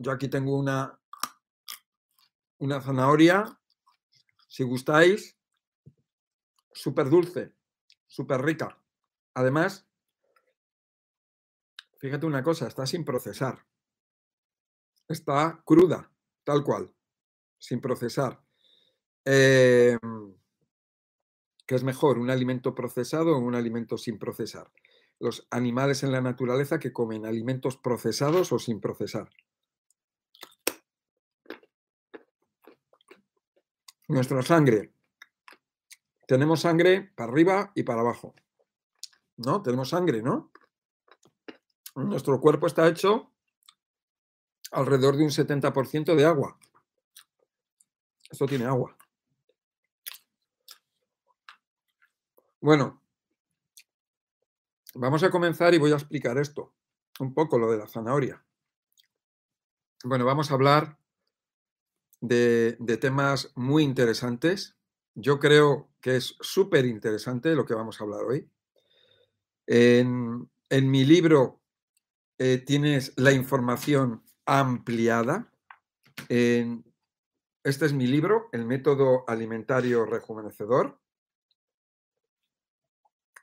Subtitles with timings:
[0.00, 0.98] yo aquí tengo una,
[2.58, 3.60] una zanahoria,
[4.48, 5.36] si gustáis,
[6.72, 7.54] súper dulce,
[8.06, 8.82] súper rica.
[9.34, 9.86] Además,
[11.98, 13.66] fíjate una cosa, está sin procesar.
[15.06, 16.10] Está cruda,
[16.44, 16.94] tal cual,
[17.58, 18.42] sin procesar.
[19.26, 20.34] Em,
[21.66, 24.72] ¿Qué es mejor, un alimento procesado o un alimento sin procesar?
[25.18, 29.28] Los animales en la naturaleza que comen alimentos procesados o sin procesar.
[34.10, 34.92] Nuestra sangre.
[36.26, 38.34] Tenemos sangre para arriba y para abajo.
[39.36, 39.62] ¿No?
[39.62, 40.50] Tenemos sangre, ¿no?
[41.94, 43.30] Nuestro cuerpo está hecho
[44.72, 46.58] alrededor de un 70% de agua.
[48.28, 48.96] Esto tiene agua.
[52.60, 53.00] Bueno,
[54.94, 56.74] vamos a comenzar y voy a explicar esto,
[57.20, 58.44] un poco lo de la zanahoria.
[60.02, 60.99] Bueno, vamos a hablar
[62.20, 64.76] de, temas muy interesantes.
[65.14, 68.48] Yo creo que es súper interesante lo que vamos a hablar hoy.
[69.66, 71.60] En, mi libro
[72.38, 75.52] eh, tienes la información ampliada.
[76.28, 80.98] este es mi libro, El método alimentario rejuvenecedor.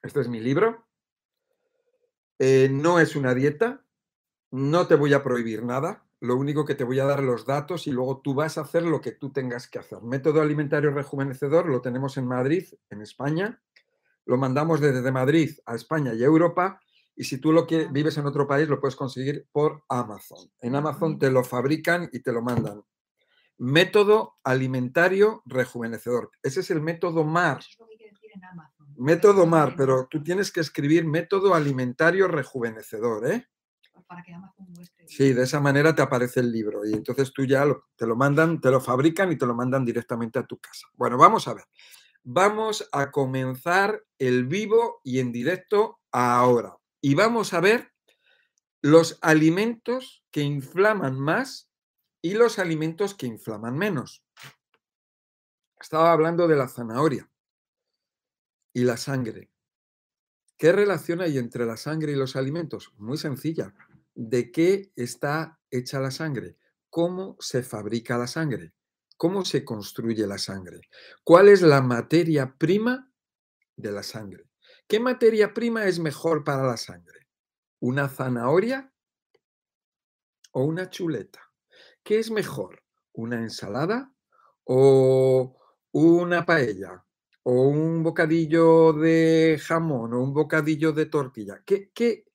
[0.03, 0.87] Este es mi libro.
[2.39, 3.83] Eh, no es una dieta,
[4.51, 7.87] no te voy a prohibir nada, lo único que te voy a dar los datos
[7.87, 10.01] y luego tú vas a hacer lo que tú tengas que hacer.
[10.01, 13.61] Método alimentario rejuvenecedor lo tenemos en Madrid, en España,
[14.25, 16.81] lo mandamos desde Madrid a España y Europa
[17.15, 20.51] y si tú lo que vives en otro país lo puedes conseguir por Amazon.
[20.61, 22.83] En Amazon te lo fabrican y te lo mandan.
[23.57, 26.29] Método alimentario rejuvenecedor.
[26.43, 27.61] Ese es el método MAR.
[28.97, 33.47] Método MAR, pero tú tienes que escribir método alimentario rejuvenecedor, ¿eh?
[34.07, 35.05] Para que Amazon muestre.
[35.07, 38.61] Sí, de esa manera te aparece el libro y entonces tú ya te lo mandan,
[38.61, 40.87] te lo fabrican y te lo mandan directamente a tu casa.
[40.93, 41.65] Bueno, vamos a ver.
[42.23, 46.77] Vamos a comenzar el vivo y en directo ahora.
[47.01, 47.93] Y vamos a ver
[48.81, 51.69] los alimentos que inflaman más
[52.21, 54.23] y los alimentos que inflaman menos.
[55.79, 57.29] Estaba hablando de la zanahoria
[58.73, 59.49] y la sangre.
[60.57, 62.91] ¿Qué relación hay entre la sangre y los alimentos?
[62.97, 63.73] Muy sencilla.
[64.19, 66.57] ¿De qué está hecha la sangre?
[66.89, 68.73] ¿Cómo se fabrica la sangre?
[69.15, 70.81] ¿Cómo se construye la sangre?
[71.23, 73.11] ¿Cuál es la materia prima
[73.75, 74.49] de la sangre?
[74.87, 77.27] ¿Qué materia prima es mejor para la sangre?
[77.79, 78.91] ¿Una zanahoria
[80.53, 81.51] o una chuleta?
[82.01, 82.81] ¿Qué es mejor?
[83.13, 84.11] ¿Una ensalada
[84.63, 85.55] o
[85.91, 87.05] una paella?
[87.49, 92.25] o un bocadillo de jamón o un bocadillo de tortilla, ¿qué, qué,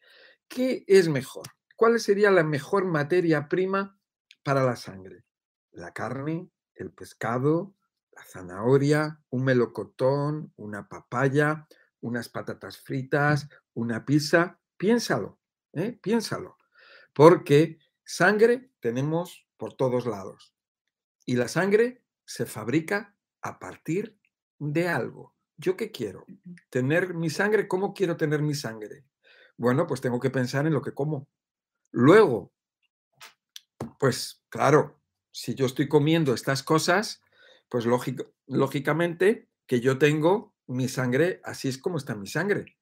[0.48, 1.46] qué es mejor?
[1.82, 3.98] ¿Cuál sería la mejor materia prima
[4.44, 5.24] para la sangre?
[5.72, 7.74] ¿La carne, el pescado,
[8.12, 11.66] la zanahoria, un melocotón, una papaya,
[12.00, 14.60] unas patatas fritas, una pizza?
[14.76, 15.40] Piénsalo,
[15.72, 15.98] ¿eh?
[16.00, 16.56] piénsalo.
[17.12, 20.54] Porque sangre tenemos por todos lados.
[21.26, 24.20] Y la sangre se fabrica a partir
[24.60, 25.34] de algo.
[25.56, 26.26] ¿Yo qué quiero?
[26.70, 27.66] ¿Tener mi sangre?
[27.66, 29.04] ¿Cómo quiero tener mi sangre?
[29.56, 31.26] Bueno, pues tengo que pensar en lo que como.
[31.92, 32.52] Luego,
[33.98, 37.22] pues claro, si yo estoy comiendo estas cosas,
[37.68, 37.86] pues
[38.46, 42.78] lógicamente que yo tengo mi sangre, así es como está mi sangre.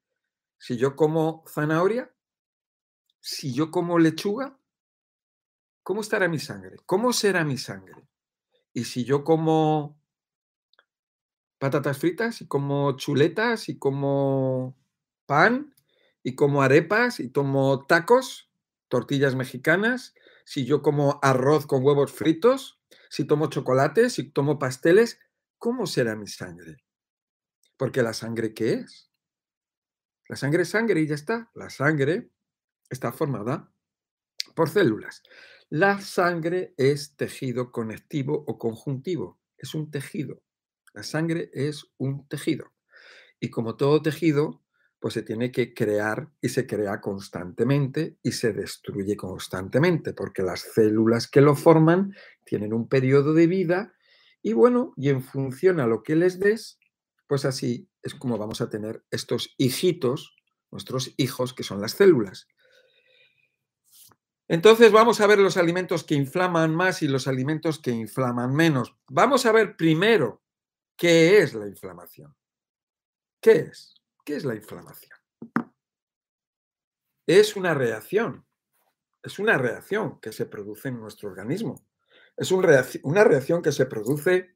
[0.58, 2.14] Si yo como zanahoria,
[3.20, 4.58] si yo como lechuga,
[5.82, 6.76] ¿cómo estará mi sangre?
[6.86, 8.08] ¿Cómo será mi sangre?
[8.72, 10.00] Y si yo como
[11.58, 14.76] patatas fritas y como chuletas y como
[15.26, 15.74] pan
[16.22, 18.49] y como arepas y tomo tacos,
[18.90, 20.14] tortillas mexicanas,
[20.44, 22.78] si yo como arroz con huevos fritos,
[23.08, 25.18] si tomo chocolates, si tomo pasteles,
[25.56, 26.84] ¿cómo será mi sangre?
[27.78, 29.10] Porque la sangre, ¿qué es?
[30.28, 31.50] La sangre es sangre y ya está.
[31.54, 32.30] La sangre
[32.90, 33.72] está formada
[34.54, 35.22] por células.
[35.70, 39.40] La sangre es tejido conectivo o conjuntivo.
[39.56, 40.42] Es un tejido.
[40.92, 42.70] La sangre es un tejido
[43.40, 44.62] y como todo tejido,
[45.00, 50.60] pues se tiene que crear y se crea constantemente y se destruye constantemente, porque las
[50.60, 52.14] células que lo forman
[52.44, 53.94] tienen un periodo de vida
[54.42, 56.78] y bueno, y en función a lo que les des,
[57.26, 60.36] pues así es como vamos a tener estos hijitos,
[60.70, 62.46] nuestros hijos, que son las células.
[64.48, 68.96] Entonces vamos a ver los alimentos que inflaman más y los alimentos que inflaman menos.
[69.08, 70.42] Vamos a ver primero
[71.00, 72.36] ¿Qué es la inflamación?
[73.40, 73.99] ¿Qué es?
[74.30, 75.18] ¿Qué es la inflamación?
[77.26, 78.46] Es una reacción.
[79.24, 81.84] es una reacción que se produce en nuestro organismo.
[82.36, 84.54] Es una reacción que se produce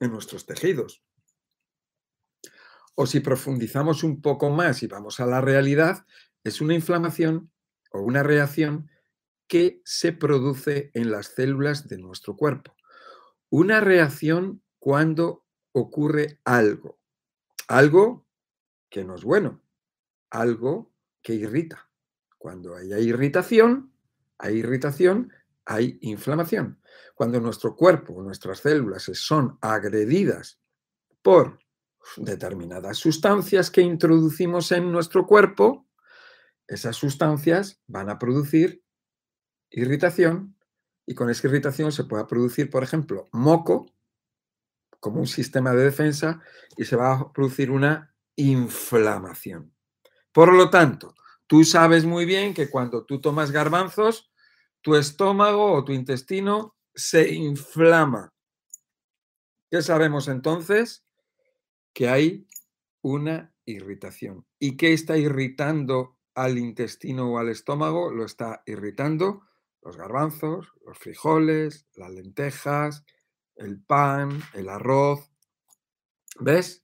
[0.00, 1.04] en nuestros tejidos.
[2.94, 6.06] O si profundizamos un poco más y vamos a la realidad,
[6.42, 7.52] es una inflamación
[7.92, 8.88] o una reacción
[9.46, 12.74] que se produce en las células de nuestro cuerpo.
[13.50, 16.98] Una reacción cuando ocurre algo.
[17.68, 18.23] Algo
[18.94, 19.60] que no es bueno.
[20.30, 21.90] Algo que irrita.
[22.38, 23.92] Cuando hay irritación,
[24.38, 25.32] hay irritación,
[25.64, 26.80] hay inflamación.
[27.16, 30.60] Cuando nuestro cuerpo, nuestras células son agredidas
[31.22, 31.58] por
[32.18, 35.88] determinadas sustancias que introducimos en nuestro cuerpo,
[36.68, 38.84] esas sustancias van a producir
[39.70, 40.56] irritación
[41.04, 43.86] y con esa irritación se puede producir, por ejemplo, moco
[45.00, 46.40] como un sistema de defensa
[46.76, 49.74] y se va a producir una inflamación.
[50.32, 51.14] Por lo tanto,
[51.46, 54.30] tú sabes muy bien que cuando tú tomas garbanzos,
[54.80, 58.32] tu estómago o tu intestino se inflama.
[59.70, 61.04] ¿Qué sabemos entonces?
[61.92, 62.46] Que hay
[63.02, 64.46] una irritación.
[64.58, 68.10] ¿Y qué está irritando al intestino o al estómago?
[68.10, 69.42] Lo está irritando
[69.84, 73.04] los garbanzos, los frijoles, las lentejas,
[73.56, 75.30] el pan, el arroz.
[76.40, 76.83] ¿Ves?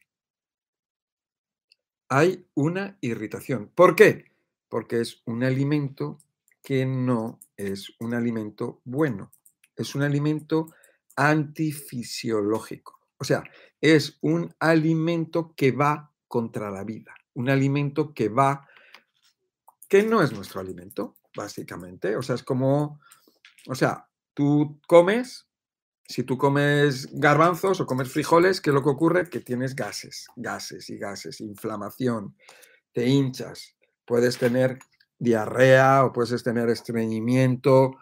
[2.12, 3.71] Hay una irritación.
[3.73, 4.33] ¿Por qué?
[4.69, 6.19] Porque es un alimento
[6.62, 9.31] que no es un alimento bueno.
[9.77, 10.67] Es un alimento
[11.15, 13.01] antifisiológico.
[13.17, 13.45] O sea,
[13.81, 17.15] es un alimento que va contra la vida.
[17.35, 18.69] Un alimento que va,
[19.89, 22.17] que no es nuestro alimento básicamente.
[22.17, 23.01] O sea, es como,
[23.69, 25.47] o sea, tú comes,
[26.11, 29.31] si tú comes garbanzos o comes frijoles, ¿qué es lo que ocurre?
[29.31, 32.35] Que tienes gases, gases y gases, inflamación,
[32.93, 34.81] te hinchas, puedes tener
[35.21, 37.93] diarrea o puedes tener estreñimiento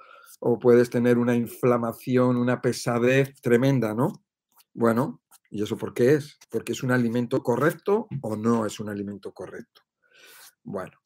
[0.41, 4.25] o puedes tener una inflamación, una pesadez tremenda, ¿no?
[4.73, 5.21] Bueno,
[5.51, 6.39] ¿y eso por qué es?
[6.49, 9.83] ¿Porque es un alimento correcto o no es un alimento correcto?
[10.63, 10.97] Bueno,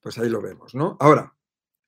[0.00, 0.96] pues ahí lo vemos, ¿no?
[1.00, 1.36] Ahora,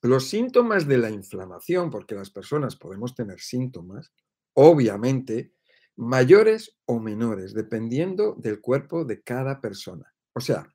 [0.02, 4.12] los síntomas de la inflamación, porque las personas podemos tener síntomas,
[4.54, 5.54] obviamente,
[5.96, 10.12] mayores o menores, dependiendo del cuerpo de cada persona.
[10.32, 10.66] O sea,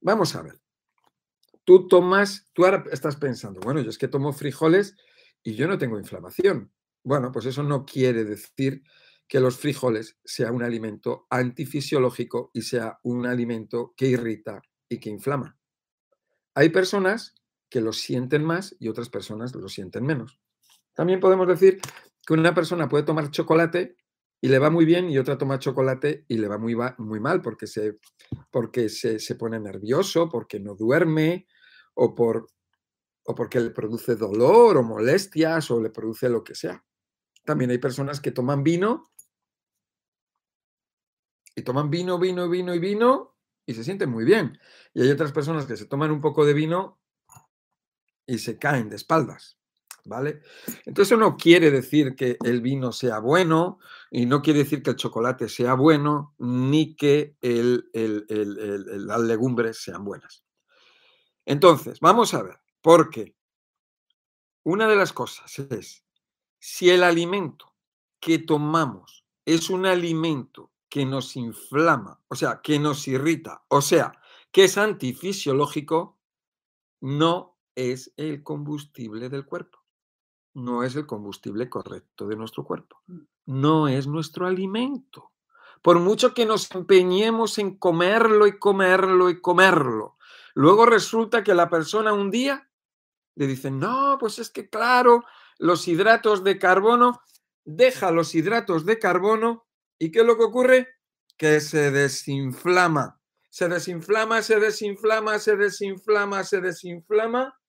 [0.00, 0.60] vamos a ver.
[1.64, 4.96] Tú tomas, tú ahora estás pensando, bueno, yo es que tomo frijoles
[5.42, 6.72] y yo no tengo inflamación.
[7.02, 8.82] Bueno, pues eso no quiere decir
[9.28, 15.10] que los frijoles sea un alimento antifisiológico y sea un alimento que irrita y que
[15.10, 15.56] inflama.
[16.54, 17.34] Hay personas
[17.68, 20.40] que lo sienten más y otras personas lo sienten menos.
[20.94, 21.80] También podemos decir
[22.26, 23.96] que una persona puede tomar chocolate
[24.40, 27.66] y le va muy bien y otra toma chocolate y le va muy, mal porque,
[27.66, 27.98] se,
[28.50, 31.46] porque se, se, pone nervioso, porque no duerme
[31.94, 32.48] o, por,
[33.24, 36.84] o porque le produce dolor o molestias o le produce lo que sea.
[37.44, 39.12] También hay personas que toman vino
[41.54, 44.58] y toman vino, vino, vino y vino y se sienten muy bien.
[44.92, 47.00] Y hay otras personas que se toman un poco de vino
[48.26, 49.58] y se caen de espaldas.
[50.06, 50.40] ¿Vale?
[50.84, 54.96] Entonces no quiere decir que el vino sea bueno y no quiere decir que el
[54.96, 60.44] chocolate sea bueno ni que las legumbres sean buenas.
[61.44, 63.34] Entonces, vamos a ver, porque
[64.62, 66.04] una de las cosas es,
[66.60, 67.74] si el alimento
[68.20, 74.12] que tomamos es un alimento que nos inflama, o sea, que nos irrita, o sea,
[74.52, 76.20] que es antifisiológico,
[77.00, 79.75] no es el combustible del cuerpo.
[80.56, 83.02] No es el combustible correcto de nuestro cuerpo.
[83.08, 83.20] Mm.
[83.44, 85.32] No es nuestro alimento.
[85.82, 90.16] Por mucho que nos empeñemos en comerlo y comerlo y comerlo,
[90.54, 92.70] luego resulta que la persona un día
[93.34, 95.24] le dice, no, pues es que claro,
[95.58, 97.20] los hidratos de carbono,
[97.66, 99.66] deja los hidratos de carbono
[99.98, 100.88] y ¿qué es lo que ocurre?
[101.36, 103.20] Que se desinflama.
[103.50, 107.60] Se desinflama, se desinflama, se desinflama, se desinflama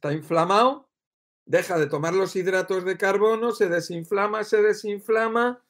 [0.00, 0.88] está inflamado,
[1.44, 5.62] deja de tomar los hidratos de carbono, se desinflama, se desinflama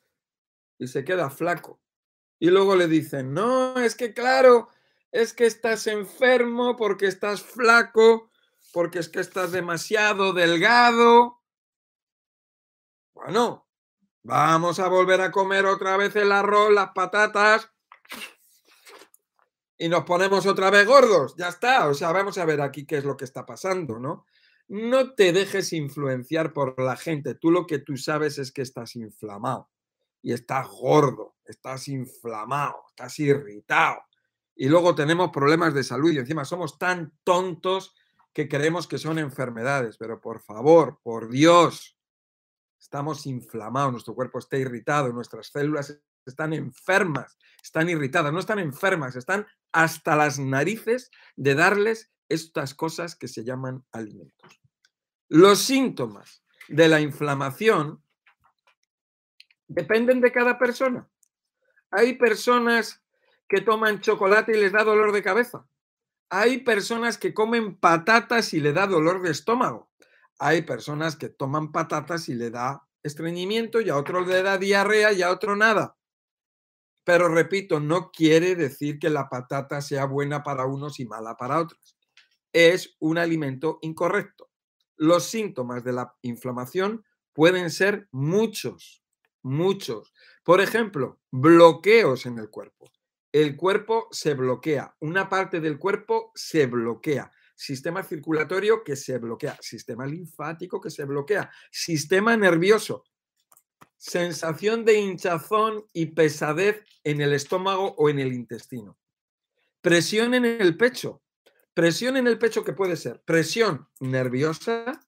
[0.79, 1.81] y se queda flaco.
[2.39, 4.69] Y luego le dicen, no, es que claro,
[5.11, 8.31] es que estás enfermo porque estás flaco,
[8.73, 11.43] porque es que estás demasiado delgado.
[13.13, 13.67] Bueno,
[14.23, 17.69] vamos a volver a comer otra vez el arroz, las patatas
[19.81, 21.35] y nos ponemos otra vez gordos.
[21.39, 21.89] Ya está.
[21.89, 24.27] O sea, vamos a ver aquí qué es lo que está pasando, ¿no?
[24.69, 27.35] No te dejes influenciar por la gente.
[27.35, 29.71] Tú lo que tú sabes es que estás inflamado
[30.21, 31.37] y estás gordo.
[31.47, 34.03] estás inflamado, estás irritado.
[34.55, 37.95] Y luego tenemos problemas de salud y encima somos tan tontos
[38.35, 39.97] que creemos que son enfermedades.
[39.97, 41.97] Pero por favor, por Dios,
[42.79, 49.17] estamos inflamados, nuestro cuerpo está irritado, nuestras células están enfermas, están irritadas, no están enfermas,
[49.17, 54.61] están hasta las narices de darles estas cosas que se llaman alimentos.
[55.29, 58.03] Los síntomas de la inflamación
[59.69, 61.09] dependen de cada persona.
[61.91, 63.03] Hay personas
[63.49, 65.67] que toman chocolate y les da dolor de cabeza.
[66.29, 69.91] Hay personas que comen patatas y le da dolor de estómago.
[70.39, 75.13] Hay personas que toman patatas y le da estreñimiento y a otro le da diarrea
[75.13, 75.97] y a otro nada.
[77.05, 81.61] Pero repito, no quiere decir que la patata sea buena para unos y mala para
[81.61, 81.97] otros.
[82.53, 84.51] Es un alimento incorrecto.
[84.97, 89.03] Los síntomas de la inflamación pueden ser muchos,
[89.43, 90.13] muchos.
[90.45, 92.91] Por ejemplo, bloqueos en el cuerpo.
[93.33, 97.31] El cuerpo se bloquea, una parte del cuerpo se bloquea.
[97.55, 103.05] Sistema circulatorio que se bloquea, sistema linfático que se bloquea, sistema nervioso
[104.01, 108.97] sensación de hinchazón y pesadez en el estómago o en el intestino.
[109.83, 111.21] Presión en el pecho.
[111.75, 115.01] Presión en el pecho que puede ser presión nerviosa,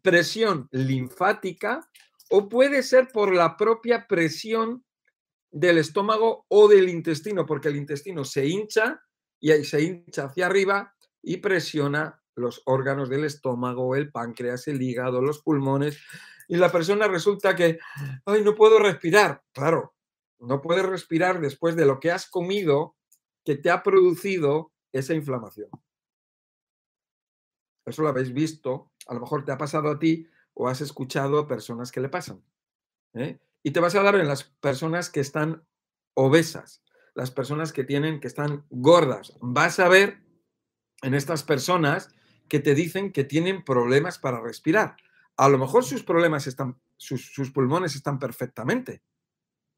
[0.00, 1.88] presión linfática
[2.30, 4.82] o puede ser por la propia presión
[5.50, 9.02] del estómago o del intestino, porque el intestino se hincha
[9.40, 14.80] y ahí se hincha hacia arriba y presiona los órganos del estómago, el páncreas, el
[14.80, 15.98] hígado, los pulmones
[16.48, 17.78] y la persona resulta que,
[18.24, 19.44] ay, no puedo respirar.
[19.52, 19.94] Claro,
[20.40, 22.96] no puedes respirar después de lo que has comido
[23.44, 25.68] que te ha producido esa inflamación.
[27.84, 31.38] Eso lo habéis visto, a lo mejor te ha pasado a ti o has escuchado
[31.38, 32.42] a personas que le pasan.
[33.14, 33.38] ¿eh?
[33.62, 35.66] Y te vas a dar en las personas que están
[36.14, 36.82] obesas,
[37.14, 39.36] las personas que tienen, que están gordas.
[39.40, 40.22] Vas a ver
[41.02, 42.14] en estas personas
[42.48, 44.96] que te dicen que tienen problemas para respirar.
[45.38, 49.02] A lo mejor sus problemas están, sus, pulmones están perfectamente.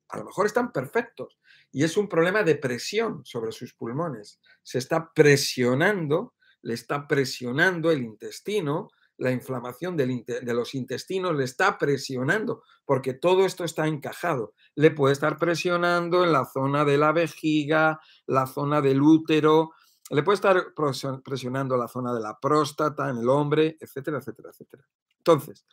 [0.08, 1.38] A lo mejor están perfectos.
[1.70, 4.40] Y es un problema de presión sobre sus pulmones.
[4.62, 8.88] Se está presionando, le está presionando el intestino,
[9.18, 14.54] la inflamación de los intestinos le está presionando, porque todo esto está encajado.
[14.74, 19.72] Le puede estar presionando en la zona de la vejiga, la zona del útero,
[20.10, 20.74] le puede estar
[21.22, 24.84] presionando la zona de la próstata en el hombre, etcétera, etcétera, etcétera.
[25.32, 25.64] Entonces,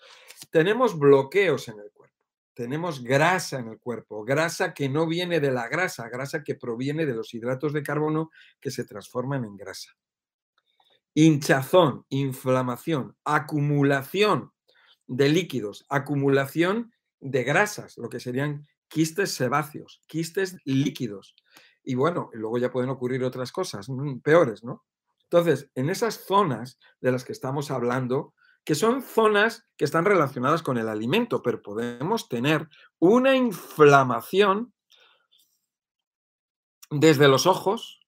[0.52, 2.16] tenemos bloqueos en el cuerpo,
[2.54, 7.06] tenemos grasa en el cuerpo, grasa que no viene de la grasa, grasa que proviene
[7.08, 9.92] de los hidratos de carbono que se transforman en grasa.
[11.16, 14.52] Hinchazón, inflamación, acumulación
[15.08, 21.36] de líquidos, acumulación de grasas, lo que serían quistes sebáceos, quistes líquidos.
[21.84, 24.86] Y bueno, luego ya pueden ocurrir otras cosas mm, peores, ¿no?
[25.24, 28.34] Entonces, en esas zonas de las que estamos hablando,
[28.68, 32.68] que son zonas que están relacionadas con el alimento, pero podemos tener
[33.00, 34.74] una inflamación
[36.90, 38.02] desde los ojos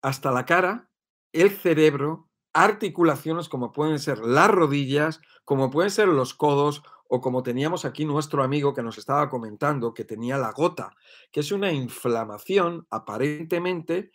[0.00, 0.88] hasta la cara,
[1.34, 7.42] el cerebro, articulaciones como pueden ser las rodillas, como pueden ser los codos o como
[7.42, 10.96] teníamos aquí nuestro amigo que nos estaba comentando que tenía la gota,
[11.30, 14.12] que es una inflamación aparentemente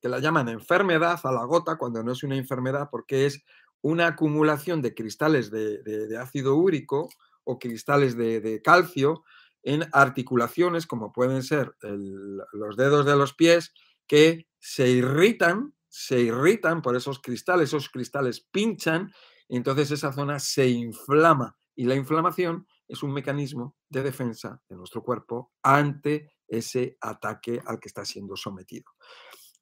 [0.00, 3.44] que la llaman enfermedad a la gota cuando no es una enfermedad porque es
[3.82, 7.08] una acumulación de cristales de, ácido úrico
[7.44, 9.24] o cristales de, calcio
[9.62, 11.76] en articulaciones como pueden ser
[12.52, 13.72] los dedos de los pies
[14.06, 19.12] que se irritan, se irritan por esos cristales, esos cristales pinchan
[19.48, 24.76] y entonces esa zona se inflama y la inflamación es un mecanismo de defensa de
[24.76, 28.92] nuestro cuerpo ante ese ataque al que está siendo sometido.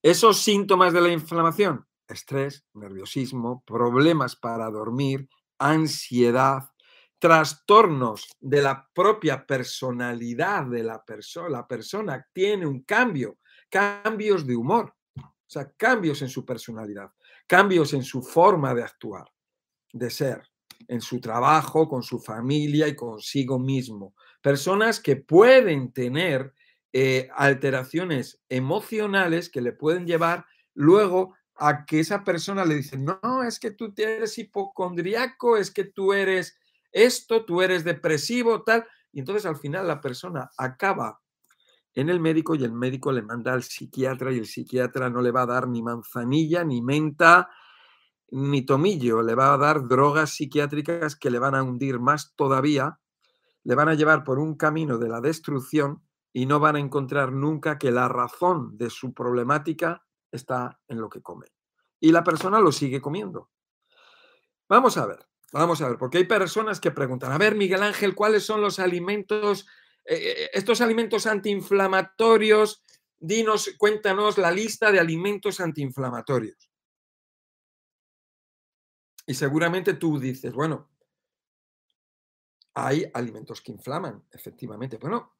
[0.03, 6.71] Esos síntomas de la inflamación, estrés, nerviosismo, problemas para dormir, ansiedad,
[7.19, 11.49] trastornos de la propia personalidad de la persona.
[11.49, 13.39] La persona tiene un cambio,
[13.69, 17.11] cambios de humor, o sea, cambios en su personalidad,
[17.47, 19.31] cambios en su forma de actuar,
[19.93, 20.43] de ser,
[20.89, 24.15] en su trabajo, con su familia y consigo mismo.
[24.41, 26.55] Personas que pueden tener
[26.93, 33.43] eh, alteraciones emocionales que le pueden llevar luego a que esa persona le dice, no,
[33.43, 36.59] es que tú eres hipocondriaco, es que tú eres
[36.91, 38.87] esto, tú eres depresivo, tal.
[39.13, 41.21] Y entonces al final la persona acaba
[41.95, 45.33] en el médico y el médico le manda al psiquiatra y el psiquiatra no le
[45.33, 47.51] va a dar ni manzanilla, ni menta,
[48.31, 52.99] ni tomillo, le va a dar drogas psiquiátricas que le van a hundir más todavía,
[53.65, 56.03] le van a llevar por un camino de la destrucción
[56.33, 61.09] y no van a encontrar nunca que la razón de su problemática está en lo
[61.09, 61.47] que come.
[62.01, 63.51] Y la persona lo sigue comiendo.
[64.69, 68.15] Vamos a ver, vamos a ver, porque hay personas que preguntan, a ver, Miguel Ángel,
[68.15, 69.67] ¿cuáles son los alimentos,
[70.05, 72.85] eh, eh, estos alimentos antiinflamatorios?
[73.19, 76.71] Dinos, cuéntanos la lista de alimentos antiinflamatorios.
[79.27, 80.91] Y seguramente tú dices, bueno,
[82.75, 84.97] hay alimentos que inflaman, efectivamente.
[84.99, 85.37] Bueno,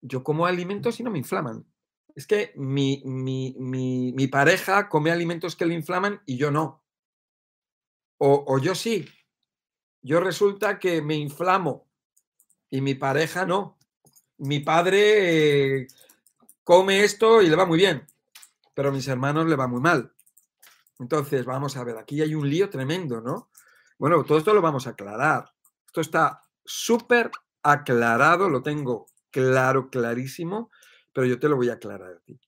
[0.00, 1.66] yo como alimentos y no me inflaman.
[2.14, 6.84] Es que mi, mi, pareja come alimentos que le inflaman y yo no.
[8.18, 9.08] O, yo sí.
[10.02, 11.88] Yo resulta que me inflamo
[12.68, 13.78] y mi pareja no.
[14.38, 15.86] Mi padre
[16.64, 18.06] come esto y le va muy bien,
[18.74, 20.14] pero a mis hermanos le va muy mal.
[20.98, 23.50] Entonces, vamos a ver, aquí hay un lío tremendo, ¿no?
[23.98, 25.52] Bueno, todo esto lo vamos a aclarar.
[25.86, 27.30] Esto está súper
[27.62, 30.70] aclarado, lo tengo claro, clarísimo,
[31.12, 32.40] pero yo te lo voy a aclarar a ti.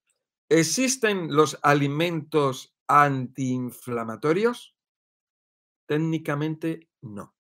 [0.48, 4.76] ¿Existen los alimentos antiinflamatorios?
[5.86, 7.34] Técnicamente no.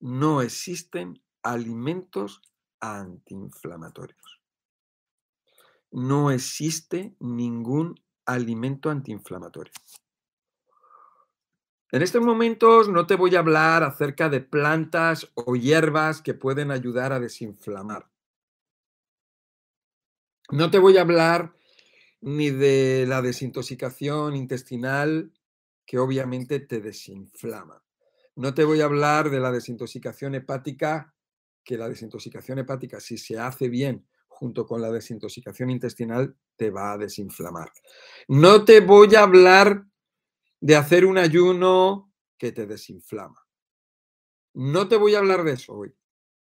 [0.00, 2.42] No existen alimentos
[2.80, 4.40] antiinflamatorios.
[5.90, 7.94] No existe ningún
[8.26, 9.72] alimento antiinflamatorio.
[11.92, 16.72] En estos momentos no te voy a hablar acerca de plantas o hierbas que pueden
[16.72, 18.10] ayudar a desinflamar.
[20.50, 21.54] No te voy a hablar
[22.20, 25.32] ni de la desintoxicación intestinal,
[25.84, 27.82] que obviamente te desinflama.
[28.36, 31.14] No te voy a hablar de la desintoxicación hepática,
[31.64, 36.92] que la desintoxicación hepática, si se hace bien junto con la desintoxicación intestinal, te va
[36.92, 37.72] a desinflamar.
[38.28, 39.86] No te voy a hablar
[40.60, 43.46] de hacer un ayuno que te desinflama.
[44.54, 45.94] No te voy a hablar de eso hoy.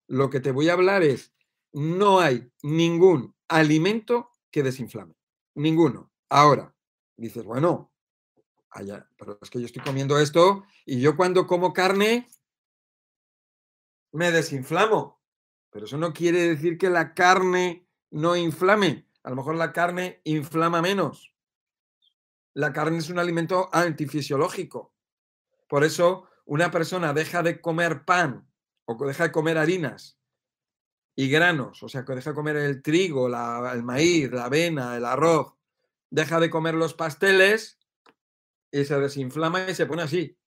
[0.08, 1.34] Lo que te voy a hablar es,
[1.74, 5.16] no hay ningún alimento que desinflame.
[5.56, 6.12] Ninguno.
[6.30, 6.76] Ahora,
[7.16, 7.92] dices, bueno,
[9.18, 12.28] pero es que yo estoy comiendo esto y yo cuando como carne
[14.12, 15.22] me desinflamo.
[15.70, 19.08] Pero eso no quiere decir que la carne no inflame.
[19.24, 21.34] A lo mejor la carne inflama menos
[22.54, 24.94] la carne es un alimento antifisiológico.
[25.68, 28.48] Por eso una persona deja de comer pan
[28.86, 30.20] o deja de comer harinas
[31.16, 35.06] y granos, o sea, que deja de comer el trigo, el maíz, la avena, el
[35.06, 35.54] arroz,
[36.10, 37.80] deja de comer los pasteles
[38.72, 40.38] y se desinflama y se pone así.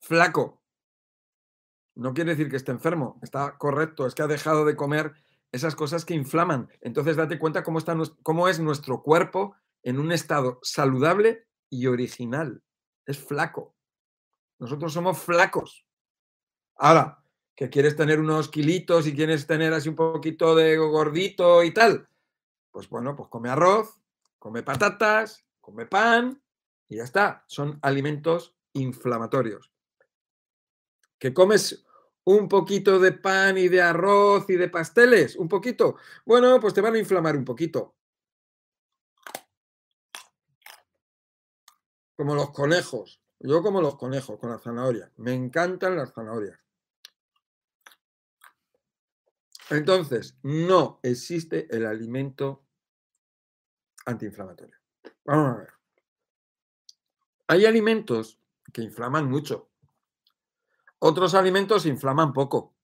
[0.00, 0.62] Flaco.
[1.94, 5.14] No quiere decir que esté enfermo, está correcto, es que ha dejado de comer
[5.50, 6.68] esas cosas que inflaman.
[6.80, 12.62] Entonces date cuenta cómo, está, cómo es nuestro cuerpo en un estado saludable y original.
[13.06, 13.74] Es flaco.
[14.58, 15.86] Nosotros somos flacos.
[16.76, 17.24] Ahora,
[17.58, 22.08] que quieres tener unos kilitos y quieres tener así un poquito de gordito y tal,
[22.70, 24.00] pues bueno, pues come arroz,
[24.38, 26.40] come patatas, come pan
[26.88, 27.44] y ya está.
[27.48, 29.72] Son alimentos inflamatorios.
[31.18, 31.84] Que comes
[32.22, 35.96] un poquito de pan y de arroz y de pasteles, un poquito.
[36.24, 37.96] Bueno, pues te van a inflamar un poquito.
[42.14, 43.20] Como los conejos.
[43.40, 45.10] Yo como los conejos con la zanahoria.
[45.16, 46.67] Me encantan las zanahorias.
[49.70, 52.64] Entonces, no existe el alimento
[54.06, 54.76] antiinflamatorio.
[55.24, 55.72] Vamos a ver.
[57.48, 58.38] Hay alimentos
[58.72, 59.70] que inflaman mucho.
[60.98, 62.74] Otros alimentos inflaman poco.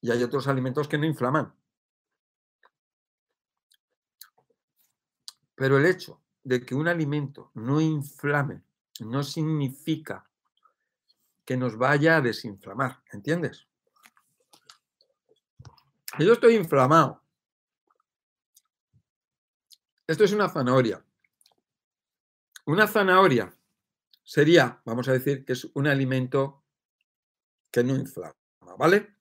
[0.00, 1.54] Y hay otros alimentos que no inflaman.
[5.54, 8.62] Pero el hecho de que un alimento no inflame
[9.00, 10.28] no significa
[11.44, 13.66] que nos vaya a desinflamar, ¿entiendes?
[16.18, 17.22] Yo estoy inflamado.
[20.06, 21.04] Esto es una zanahoria.
[22.64, 23.52] Una zanahoria
[24.22, 26.64] sería, vamos a decir, que es un alimento
[27.70, 28.34] que no inflama,
[28.78, 29.16] ¿vale?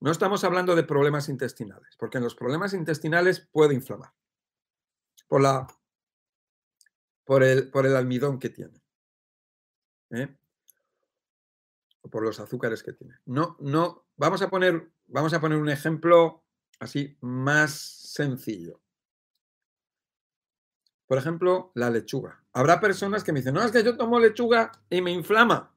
[0.00, 4.12] No estamos hablando de problemas intestinales, porque en los problemas intestinales puede inflamar
[5.28, 5.66] por, la,
[7.24, 8.82] por, el, por el almidón que tiene.
[10.10, 10.36] ¿eh?
[12.02, 13.14] O por los azúcares que tiene.
[13.24, 16.44] No, no, vamos a poner, vamos a poner un ejemplo
[16.80, 18.80] así más sencillo.
[21.06, 22.42] Por ejemplo, la lechuga.
[22.52, 25.74] Habrá personas que me dicen, no, es que yo tomo lechuga y me inflama.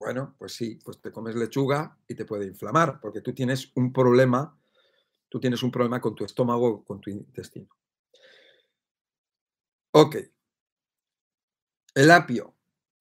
[0.00, 3.92] Bueno, pues sí, pues te comes lechuga y te puede inflamar, porque tú tienes un
[3.92, 4.56] problema,
[5.28, 7.68] tú tienes un problema con tu estómago, con tu intestino.
[9.92, 10.16] Ok.
[11.94, 12.54] El apio.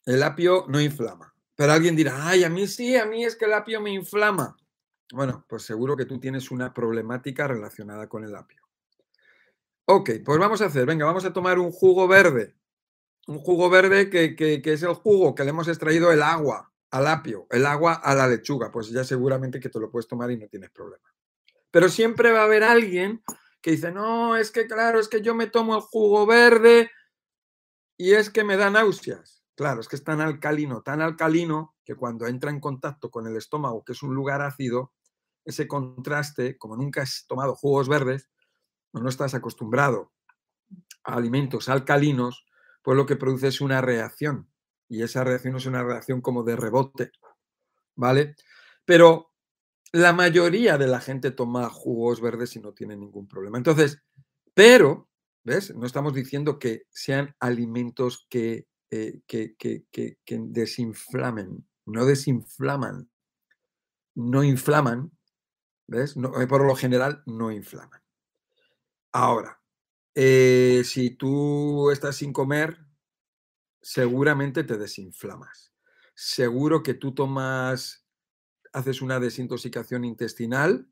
[0.06, 1.37] El apio no inflama.
[1.58, 4.56] Pero alguien dirá, ay, a mí sí, a mí es que el apio me inflama.
[5.12, 8.62] Bueno, pues seguro que tú tienes una problemática relacionada con el apio.
[9.86, 12.56] Ok, pues vamos a hacer, venga, vamos a tomar un jugo verde.
[13.26, 17.08] Un jugo verde que, que, es el jugo que le hemos extraído el agua al
[17.08, 18.72] apio, el agua a la lechuga.
[18.72, 21.12] Pues ya seguramente que te lo puedes tomar y no tienes problema.
[21.72, 23.24] Pero siempre va a haber alguien
[23.62, 26.92] que dice, no, es que claro, es que yo me tomo el jugo verde
[27.98, 29.37] y es que me da náuseas.
[29.58, 33.36] Claro, es que es tan alcalino, tan alcalino, que cuando entra en contacto con el
[33.36, 34.94] estómago, que es un lugar ácido,
[35.46, 38.30] ese contraste, como nunca has tomado jugos verdes,
[38.94, 40.12] o no estás acostumbrado
[41.06, 42.46] a alimentos alcalinos,
[42.84, 44.50] pues lo que produce es una reacción.
[44.90, 47.12] Y esa reacción es una reacción como de rebote,
[47.96, 48.36] ¿vale?
[48.86, 49.32] Pero
[49.94, 53.58] la mayoría de la gente toma jugos verdes y no tiene ningún problema.
[53.58, 54.04] Entonces,
[54.54, 55.10] pero,
[55.44, 55.76] ¿ves?
[55.76, 59.56] No estamos diciendo que sean alimentos que eh, que,
[60.28, 63.10] desinflamen, no desinflaman,
[64.16, 65.12] no inflaman,
[65.88, 66.16] ¿ves?
[66.16, 68.02] Eh, por lo general no inflaman.
[69.12, 69.62] Ahora,
[70.16, 72.78] eh, si tú estás sin comer,
[73.82, 75.74] seguramente te desinflamas.
[76.16, 78.06] Seguro que tú tomas,
[78.74, 80.90] haces una desintoxicación intestinal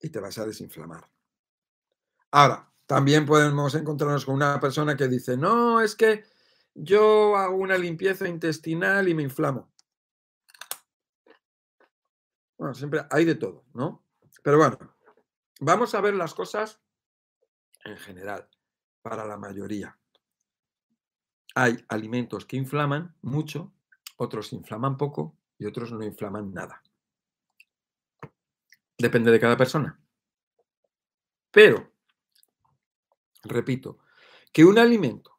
[0.00, 1.10] y te vas a desinflamar.
[2.30, 6.24] Ahora, también podemos encontrarnos con una persona que dice, no, es que
[6.74, 9.72] yo hago una limpieza intestinal y me inflamo.
[12.58, 14.04] Bueno, siempre hay de todo, ¿no?
[14.42, 14.76] Pero bueno,
[15.60, 16.82] vamos a ver las cosas
[17.84, 18.48] en general,
[19.02, 19.96] para la mayoría.
[21.54, 23.72] Hay alimentos que inflaman mucho,
[24.16, 26.82] otros inflaman poco y otros no inflaman nada.
[28.98, 29.96] Depende de cada persona.
[31.52, 31.99] Pero
[33.42, 33.98] repito,
[34.52, 35.38] que un alimento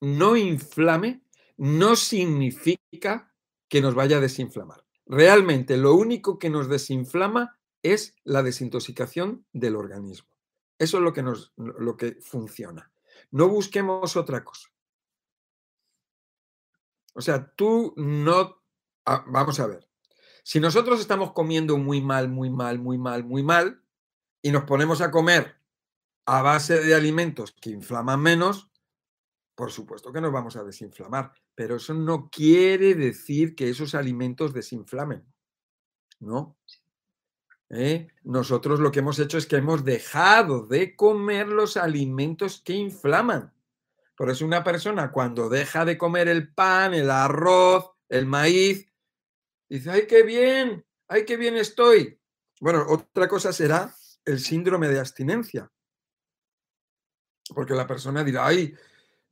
[0.00, 1.22] no inflame
[1.56, 3.32] no significa
[3.68, 4.84] que nos vaya a desinflamar.
[5.06, 10.28] Realmente lo único que nos desinflama es la desintoxicación del organismo.
[10.78, 12.90] Eso es lo que, nos, lo que funciona.
[13.30, 14.68] No busquemos otra cosa.
[17.14, 18.62] O sea, tú no...
[19.06, 19.88] Ah, vamos a ver.
[20.42, 23.82] Si nosotros estamos comiendo muy mal, muy mal, muy mal, muy mal,
[24.42, 25.56] y nos ponemos a comer
[26.26, 28.68] a base de alimentos que inflaman menos,
[29.54, 34.52] por supuesto que nos vamos a desinflamar, pero eso no quiere decir que esos alimentos
[34.52, 35.24] desinflamen,
[36.20, 36.56] ¿no?
[37.70, 38.08] ¿Eh?
[38.22, 43.52] Nosotros lo que hemos hecho es que hemos dejado de comer los alimentos que inflaman.
[44.16, 48.86] Por eso una persona cuando deja de comer el pan, el arroz, el maíz,
[49.68, 52.20] dice, ay, qué bien, ay, qué bien estoy.
[52.60, 55.70] Bueno, otra cosa será el síndrome de abstinencia,
[57.54, 58.74] porque la persona dirá, ay,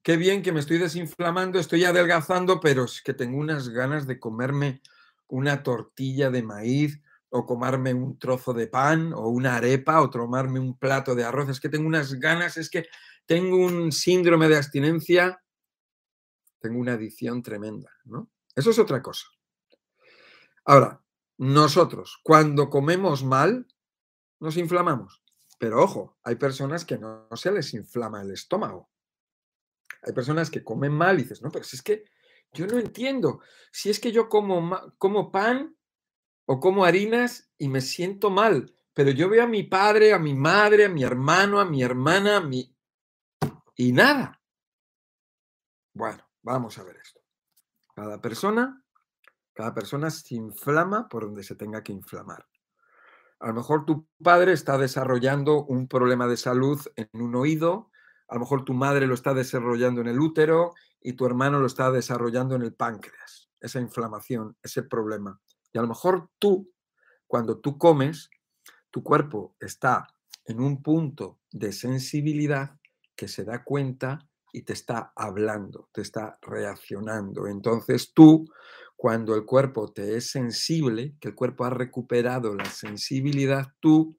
[0.03, 4.18] qué bien que me estoy desinflamando, estoy adelgazando, pero es que tengo unas ganas de
[4.18, 4.83] comerme
[5.29, 7.00] una tortilla de maíz
[7.31, 11.48] o comerme un trozo de pan o una arepa o tomarme un plato de arroz.
[11.48, 12.87] Es que tengo unas ganas, es que
[13.27, 15.42] tengo un síndrome de abstinencia,
[16.61, 18.31] tengo una adicción tremenda, ¿no?
[18.55, 19.27] Eso es otra cosa.
[20.64, 21.03] Ahora,
[21.38, 23.66] nosotros, cuando comemos mal,
[24.38, 25.23] nos inflamamos.
[25.64, 28.90] Pero ojo, hay personas que no, se les inflama el estómago.
[30.03, 32.05] Hay personas que comen mal y dices, no, pero si es que
[32.53, 33.40] yo no entiendo.
[33.72, 35.74] Si es que yo como, como pan
[36.44, 40.35] o como harinas y me siento mal, pero yo veo a mi padre, a mi
[40.35, 42.77] madre, a mi hermano, a mi hermana, a mi...
[43.74, 44.42] y nada.
[45.94, 47.22] Bueno, vamos a ver esto.
[47.94, 48.85] Cada persona,
[49.55, 52.46] cada persona se inflama por donde se tenga que inflamar.
[53.40, 57.90] A lo mejor tu padre está desarrollando un problema de salud en un oído,
[58.29, 61.66] a lo mejor tu madre lo está desarrollando en el útero y tu hermano lo
[61.66, 65.40] está desarrollando en el páncreas, esa inflamación, ese problema.
[65.73, 66.73] Y a lo mejor tú,
[67.27, 68.31] cuando tú comes,
[68.90, 70.07] tu cuerpo está
[70.47, 72.79] en un punto de sensibilidad
[73.16, 77.47] que se da cuenta y te está hablando, te está reaccionando.
[77.47, 78.47] Entonces tú
[79.05, 84.19] cuando el cuerpo te es sensible, que el cuerpo ha recuperado la sensibilidad, tú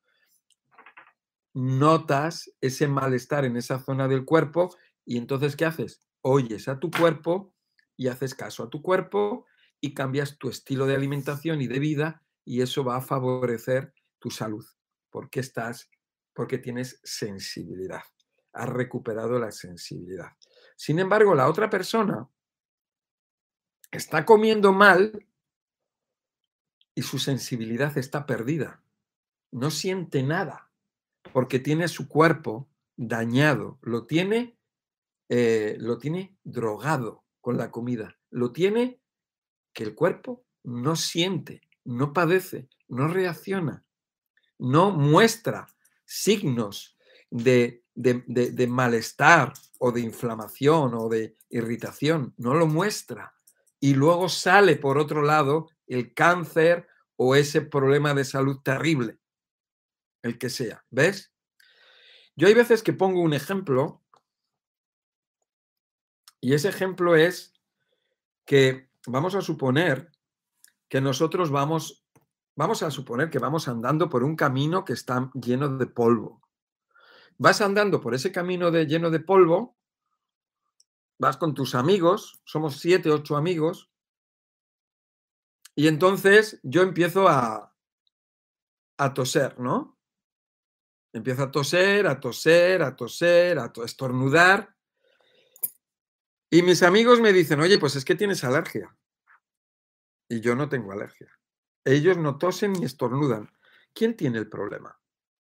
[1.56, 4.70] notas ese malestar en esa zona del cuerpo
[5.04, 6.06] y entonces ¿qué haces?
[6.22, 7.52] Oyes a tu cuerpo
[7.98, 9.48] y haces caso a tu cuerpo
[9.82, 14.30] y cambias tu estilo de alimentación y de vida y eso va a favorecer tu
[14.30, 14.68] salud
[15.10, 15.90] porque estás
[16.32, 18.04] porque tienes sensibilidad.
[18.54, 20.34] Has recuperado la sensibilidad.
[20.76, 22.30] Sin embargo, la otra persona
[23.96, 25.26] está comiendo mal
[26.94, 28.82] y su sensibilidad está perdida.
[29.52, 30.72] No siente nada
[31.34, 34.58] porque tiene su cuerpo dañado, lo tiene,
[35.30, 39.00] eh, lo tiene drogado con la comida, lo tiene
[39.74, 43.84] que el cuerpo no siente, no padece, no reacciona,
[44.58, 45.68] no muestra
[46.06, 46.98] signos
[47.30, 53.35] de, de, malestar o de inflamación o de irritación, no lo muestra.
[53.80, 59.20] Y luego sale por otro lado el cáncer o ese problema de salud terrible,
[60.22, 60.86] el que sea.
[60.90, 61.34] ¿Ves?
[62.36, 64.04] Yo hay veces que pongo un ejemplo
[66.42, 67.54] y ese ejemplo es
[68.46, 70.12] que vamos a suponer
[70.88, 72.06] que nosotros vamos,
[72.56, 76.42] vamos a suponer que vamos andando por un camino que está lleno de polvo.
[77.38, 79.76] Vas andando por ese camino de, lleno de polvo,
[81.18, 83.90] vas con tus amigos, somos siete, ocho amigos,
[85.76, 87.76] y entonces yo empiezo a,
[88.98, 90.00] a toser, ¿no?
[91.12, 94.76] Empiezo a toser, a toser, a toser, a estornudar.
[96.50, 98.96] Y mis amigos me dicen, oye, pues es que tienes alergia.
[100.30, 101.30] Y yo no tengo alergia.
[101.84, 103.52] Ellos no tosen ni estornudan.
[103.94, 105.00] ¿Quién tiene el problema?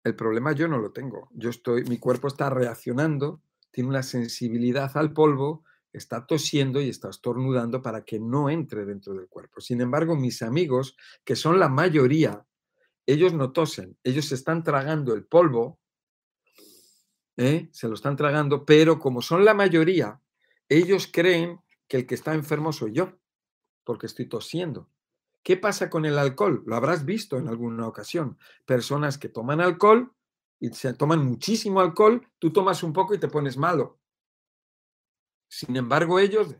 [0.03, 1.29] El problema yo no lo tengo.
[1.31, 7.09] Yo estoy, mi cuerpo está reaccionando, tiene una sensibilidad al polvo, está tosiendo y está
[7.09, 9.59] estornudando para que no entre dentro del cuerpo.
[9.61, 12.45] Sin embargo, mis amigos, que son la mayoría,
[13.05, 15.79] ellos no tosen, ellos están tragando el polvo,
[17.37, 17.69] ¿eh?
[17.71, 20.21] se lo están tragando, pero como son la mayoría,
[20.69, 23.17] ellos creen que el que está enfermo soy yo,
[23.83, 24.89] porque estoy tosiendo.
[25.43, 26.63] ¿Qué pasa con el alcohol?
[26.65, 28.37] Lo habrás visto en alguna ocasión.
[28.65, 30.13] Personas que toman alcohol
[30.61, 33.99] y se toman muchísimo alcohol, tú tomas un poco y te pones malo.
[35.49, 36.55] Sin embargo, ellos,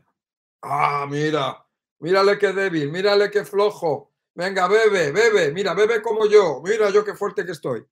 [0.60, 1.64] ah, mira,
[2.00, 4.12] mírale qué débil, mírale qué flojo.
[4.34, 7.86] Venga, bebe, bebe, mira, bebe como yo, mira yo qué fuerte que estoy.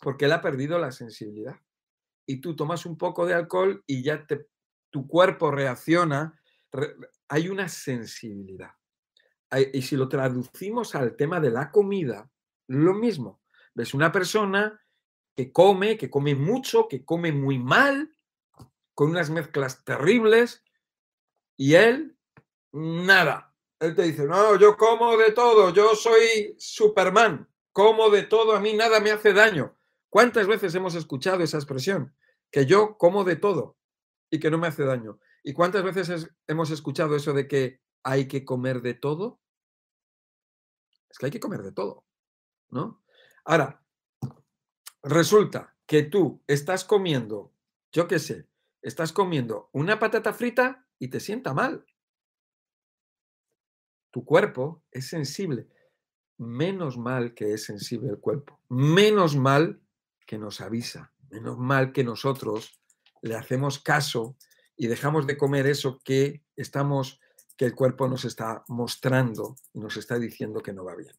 [0.00, 1.56] Porque él ha perdido la sensibilidad.
[2.26, 4.48] Y tú tomas un poco de alcohol y ya te
[4.88, 6.40] tu cuerpo reacciona,
[7.28, 8.70] hay una sensibilidad.
[9.72, 12.30] Y si lo traducimos al tema de la comida,
[12.68, 13.42] lo mismo.
[13.74, 14.80] Ves una persona
[15.34, 18.14] que come, que come mucho, que come muy mal,
[18.94, 20.62] con unas mezclas terribles,
[21.56, 22.16] y él,
[22.72, 23.54] nada.
[23.80, 28.60] Él te dice, no, yo como de todo, yo soy Superman, como de todo, a
[28.60, 29.76] mí nada me hace daño.
[30.08, 32.14] ¿Cuántas veces hemos escuchado esa expresión?
[32.50, 33.76] Que yo como de todo
[34.30, 35.18] y que no me hace daño.
[35.42, 39.40] ¿Y cuántas veces hemos escuchado eso de que hay que comer de todo?
[41.10, 42.04] Es que hay que comer de todo,
[42.70, 43.02] ¿no?
[43.44, 43.83] Ahora,
[45.04, 47.52] resulta que tú estás comiendo,
[47.92, 48.48] yo qué sé,
[48.82, 51.84] estás comiendo una patata frita y te sienta mal.
[54.10, 55.68] Tu cuerpo es sensible.
[56.38, 58.60] Menos mal que es sensible el cuerpo.
[58.68, 59.80] Menos mal
[60.26, 61.12] que nos avisa.
[61.30, 62.80] Menos mal que nosotros
[63.22, 64.36] le hacemos caso
[64.76, 67.20] y dejamos de comer eso que estamos,
[67.56, 71.14] que el cuerpo nos está mostrando y nos está diciendo que no va bien.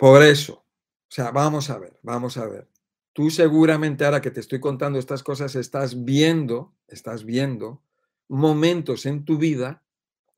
[0.00, 2.66] Por eso, o sea, vamos a ver, vamos a ver.
[3.12, 7.82] Tú seguramente ahora que te estoy contando estas cosas estás viendo, estás viendo
[8.26, 9.84] momentos en tu vida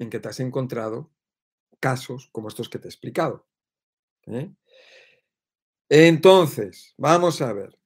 [0.00, 1.12] en que te has encontrado
[1.78, 3.46] casos como estos que te he explicado.
[4.26, 4.52] ¿eh?
[5.88, 7.78] Entonces, vamos a ver.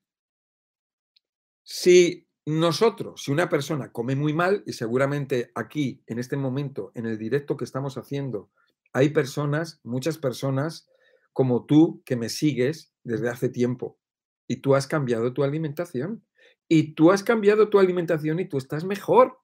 [1.63, 7.05] Si nosotros, si una persona come muy mal, y seguramente aquí, en este momento, en
[7.05, 8.49] el directo que estamos haciendo,
[8.95, 10.89] hay personas, muchas personas
[11.37, 14.01] como tú que me sigues desde hace tiempo
[14.49, 16.27] y tú has cambiado tu alimentación
[16.67, 19.39] y tú has cambiado tu alimentación y tú estás mejor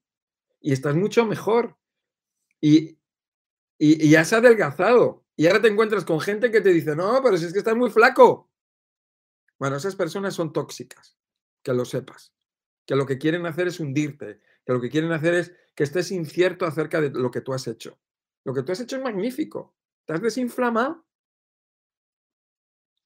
[0.58, 1.76] y estás mucho mejor
[2.62, 2.98] y,
[3.78, 7.44] y, has adelgazado y ahora te encuentras con gente que te dice, no, pero si
[7.44, 8.50] es que estás muy flaco.
[9.58, 11.18] Bueno, esas personas son tóxicas
[11.62, 12.32] que lo sepas.
[12.86, 16.10] Que lo que quieren hacer es hundirte, que lo que quieren hacer es que estés
[16.10, 18.00] incierto acerca de lo que tú has hecho.
[18.44, 19.76] Lo que tú has hecho es magnífico.
[20.06, 21.04] ¿Te has desinflamado?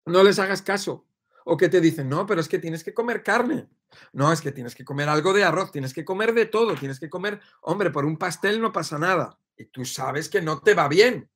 [0.06, 1.06] No les hagas caso.
[1.44, 3.68] O que te dicen, no, pero es que tienes que comer carne.
[4.12, 6.98] No, es que tienes que comer algo de arroz, tienes que comer de todo, tienes
[6.98, 9.38] que comer, hombre, por un pastel no pasa nada.
[9.56, 11.30] Y tú sabes que no te va bien.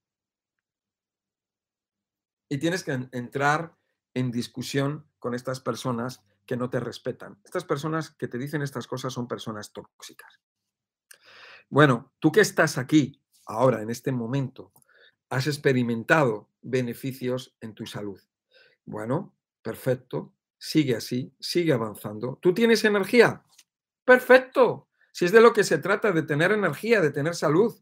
[2.49, 3.77] Y tienes que entrar
[4.15, 7.41] en discusión con estas personas que no te respetan.
[7.45, 10.41] Estas personas que te dicen estas cosas son personas tóxicas.
[11.69, 14.73] Bueno, tú que estás aquí, ahora, en este momento,
[15.29, 18.21] has experimentado beneficios en tu salud.
[18.85, 22.39] Bueno, perfecto, sigue así, sigue avanzando.
[22.41, 23.45] ¿Tú tienes energía?
[24.05, 24.89] Perfecto.
[25.13, 27.75] Si es de lo que se trata, de tener energía, de tener salud.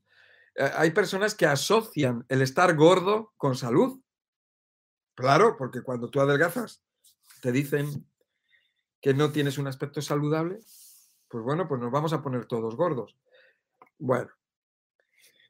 [0.55, 4.01] Eh, hay personas que asocian el estar gordo con salud.
[5.15, 6.83] Claro, porque cuando tú adelgazas,
[7.43, 8.07] te dicen
[9.01, 10.61] que no tienes un aspecto saludable,
[11.29, 13.17] pues bueno, pues nos vamos a poner todos gordos.
[13.99, 14.31] Bueno,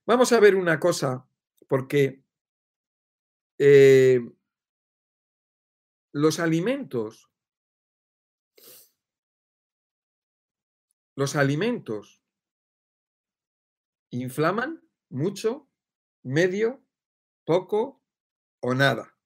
[0.07, 1.27] vamos a ver una cosa
[1.69, 2.23] Porque
[3.59, 4.21] eh,
[6.19, 7.31] los alimentos,
[11.15, 12.25] los alimentos
[14.11, 15.71] inflaman mucho,
[16.25, 16.83] medio,
[17.45, 18.03] poco
[18.61, 19.17] o nada.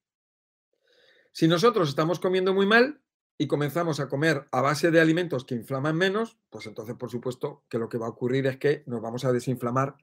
[1.31, 3.03] Si nosotros estamos comiendo muy mal
[3.39, 7.65] y comenzamos a comer a base de alimentos que inflaman menos, pues entonces por supuesto
[7.69, 9.97] que lo que va a ocurrir es que nos vamos a desinflamar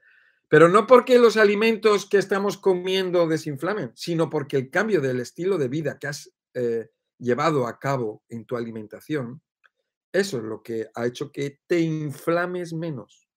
[0.50, 5.58] pero no porque los alimentos que estamos comiendo desinflamen, sino porque el cambio del estilo
[5.58, 9.42] de vida que has eh, llevado a cabo en tu alimentación,
[10.12, 13.28] eso es lo que ha hecho que te inflames menos.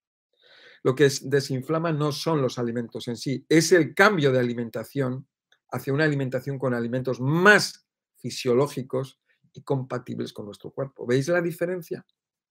[0.83, 5.27] Lo que desinflama no son los alimentos en sí, es el cambio de alimentación
[5.71, 9.19] hacia una alimentación con alimentos más fisiológicos
[9.53, 11.05] y compatibles con nuestro cuerpo.
[11.05, 12.05] ¿Veis la diferencia?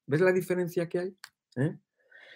[0.07, 1.17] ¿Ves la diferencia que hay?
[1.57, 1.79] ¿Eh?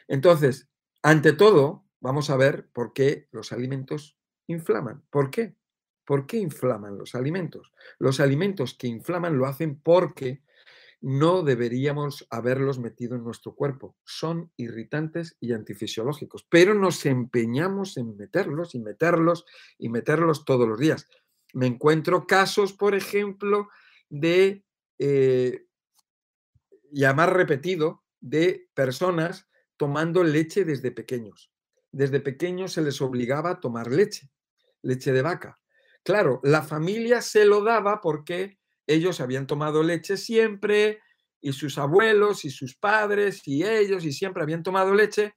[0.09, 0.69] Entonces,
[1.03, 5.05] ante todo, vamos a ver por qué los alimentos inflaman.
[5.11, 5.57] ¿Por qué?
[6.07, 7.73] ¿Por qué inflaman los alimentos?
[7.99, 10.43] Los alimentos que inflaman lo hacen porque
[11.01, 13.97] no deberíamos haberlos metido en nuestro cuerpo.
[14.05, 19.45] Son irritantes y antifisiológicos, pero nos empeñamos en meterlos y meterlos
[19.79, 21.09] y meterlos todos los días.
[21.53, 23.69] Me encuentro casos, por ejemplo,
[24.09, 24.65] de
[24.99, 25.67] eh,
[26.91, 31.53] llamar repetido de personas tomando leche desde pequeños
[31.97, 34.31] desde pequeños se les obligaba a tomar leche,
[34.83, 35.59] leche de vaca.
[36.07, 41.01] Claro, la familia se lo daba porque ellos habían tomado leche siempre
[41.41, 45.35] y sus abuelos y sus padres y ellos y siempre habían tomado leche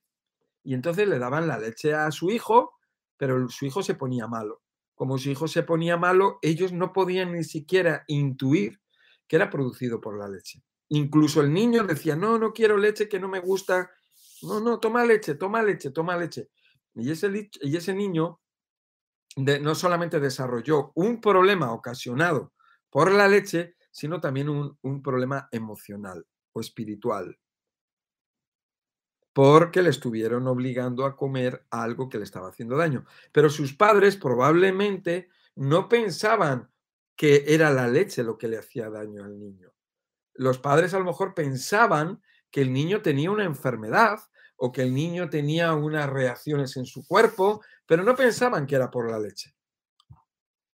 [0.63, 2.77] y entonces le daban la leche a su hijo,
[3.17, 4.61] pero su hijo se ponía malo.
[4.93, 8.79] Como su hijo se ponía malo, ellos no podían ni siquiera intuir
[9.27, 10.61] que era producido por la leche.
[10.89, 13.89] Incluso el niño decía, no, no quiero leche que no me gusta
[14.43, 16.49] no, no, toma leche, toma leche, toma leche.
[16.93, 18.39] Y ese, y ese niño
[19.39, 22.53] no solamente desarrolló un problema ocasionado
[22.89, 27.37] por la leche, sino también un, un problema emocional o espiritual.
[29.33, 33.05] Porque le estuvieron obligando a comer algo que le estaba haciendo daño.
[33.31, 36.69] Pero sus padres probablemente no pensaban
[37.15, 39.73] que era la leche lo que le hacía daño al niño.
[40.33, 44.19] Los padres a lo mejor pensaban que el niño tenía una enfermedad
[44.55, 48.91] o que el niño tenía unas reacciones en su cuerpo, pero no pensaban que era
[48.91, 49.55] por la leche.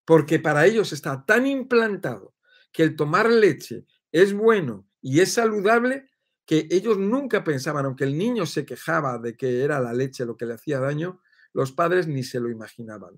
[0.04, 2.34] Porque para ellos está tan implantado
[2.72, 6.10] que el tomar leche es bueno y es saludable
[6.44, 10.36] que ellos nunca pensaban, aunque el niño se quejaba de que era la leche lo
[10.36, 11.22] que le hacía daño,
[11.54, 13.14] los padres ni se lo imaginaban.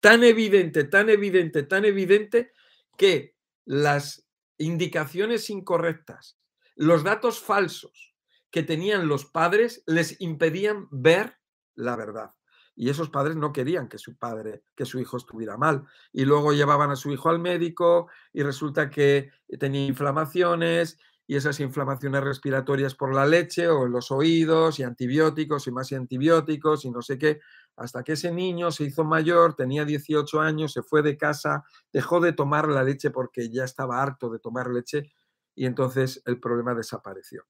[0.00, 2.52] Tan evidente, tan evidente, tan evidente
[2.96, 6.38] que las indicaciones incorrectas,
[6.76, 8.16] los datos falsos
[8.50, 11.41] que tenían los padres les impedían ver
[11.74, 12.34] la verdad.
[12.74, 15.84] Y esos padres no querían que su padre, que su hijo estuviera mal.
[16.12, 21.60] Y luego llevaban a su hijo al médico y resulta que tenía inflamaciones y esas
[21.60, 26.90] inflamaciones respiratorias por la leche o en los oídos y antibióticos y más antibióticos y
[26.90, 27.40] no sé qué,
[27.76, 32.20] hasta que ese niño se hizo mayor, tenía 18 años, se fue de casa, dejó
[32.20, 35.12] de tomar la leche porque ya estaba harto de tomar leche
[35.54, 37.44] y entonces el problema desapareció.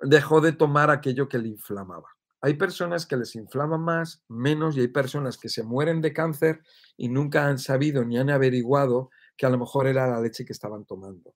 [0.00, 2.08] Dejó de tomar aquello que le inflamaba.
[2.42, 6.62] Hay personas que les inflama más, menos, y hay personas que se mueren de cáncer
[6.96, 10.52] y nunca han sabido ni han averiguado que a lo mejor era la leche que
[10.52, 11.34] estaban tomando.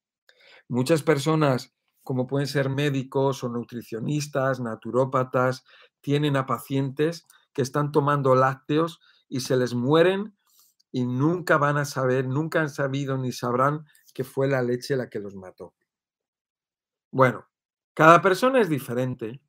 [0.68, 5.64] Muchas personas, como pueden ser médicos o nutricionistas, naturópatas,
[6.00, 10.34] tienen a pacientes que están tomando lácteos y se les mueren
[10.90, 15.10] y nunca van a saber, nunca han sabido ni sabrán que fue la leche la
[15.10, 15.74] que los mató.
[17.10, 17.46] Bueno,
[17.94, 19.40] cada persona es diferente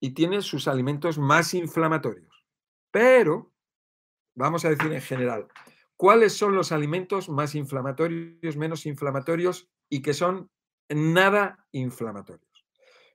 [0.00, 2.44] y tiene sus alimentos más inflamatorios.
[2.90, 3.52] Pero,
[4.34, 5.48] vamos a decir en general,
[5.96, 10.50] ¿cuáles son los alimentos más inflamatorios, menos inflamatorios y que son
[10.88, 12.66] nada inflamatorios?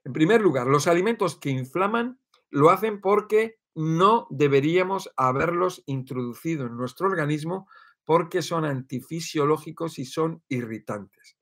[0.04, 2.18] En primer lugar, los alimentos que inflaman
[2.50, 7.68] lo hacen porque no deberíamos haberlos introducido en nuestro organismo
[8.04, 11.38] porque son antifisiológicos y son irritantes.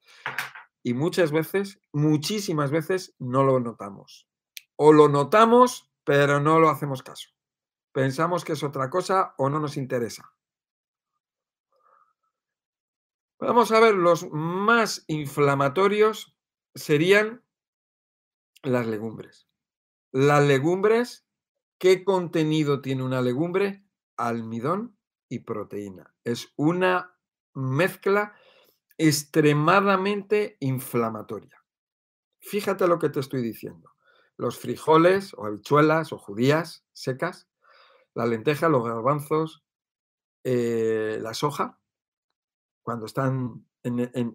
[0.83, 4.30] Y muchas veces, muchísimas veces, no lo notamos.
[4.83, 7.29] O lo notamos, pero no lo hacemos caso.
[7.93, 10.33] Pensamos que es otra cosa o no nos interesa.
[13.39, 16.35] Vamos a ver, los más inflamatorios
[16.75, 17.45] serían
[18.63, 19.51] las legumbres.
[20.13, 21.27] Las legumbres,
[21.79, 23.85] ¿qué contenido tiene una legumbre?
[24.17, 24.97] Almidón
[25.29, 26.15] y proteína.
[26.25, 27.19] Es una
[27.53, 28.35] mezcla
[28.97, 31.63] extremadamente inflamatoria.
[32.41, 33.91] Fíjate lo que te estoy diciendo.
[34.41, 37.47] Los frijoles o habichuelas o judías secas
[38.15, 39.63] la lenteja, los garbanzos,
[40.45, 41.79] eh, la soja,
[42.83, 43.67] cuando están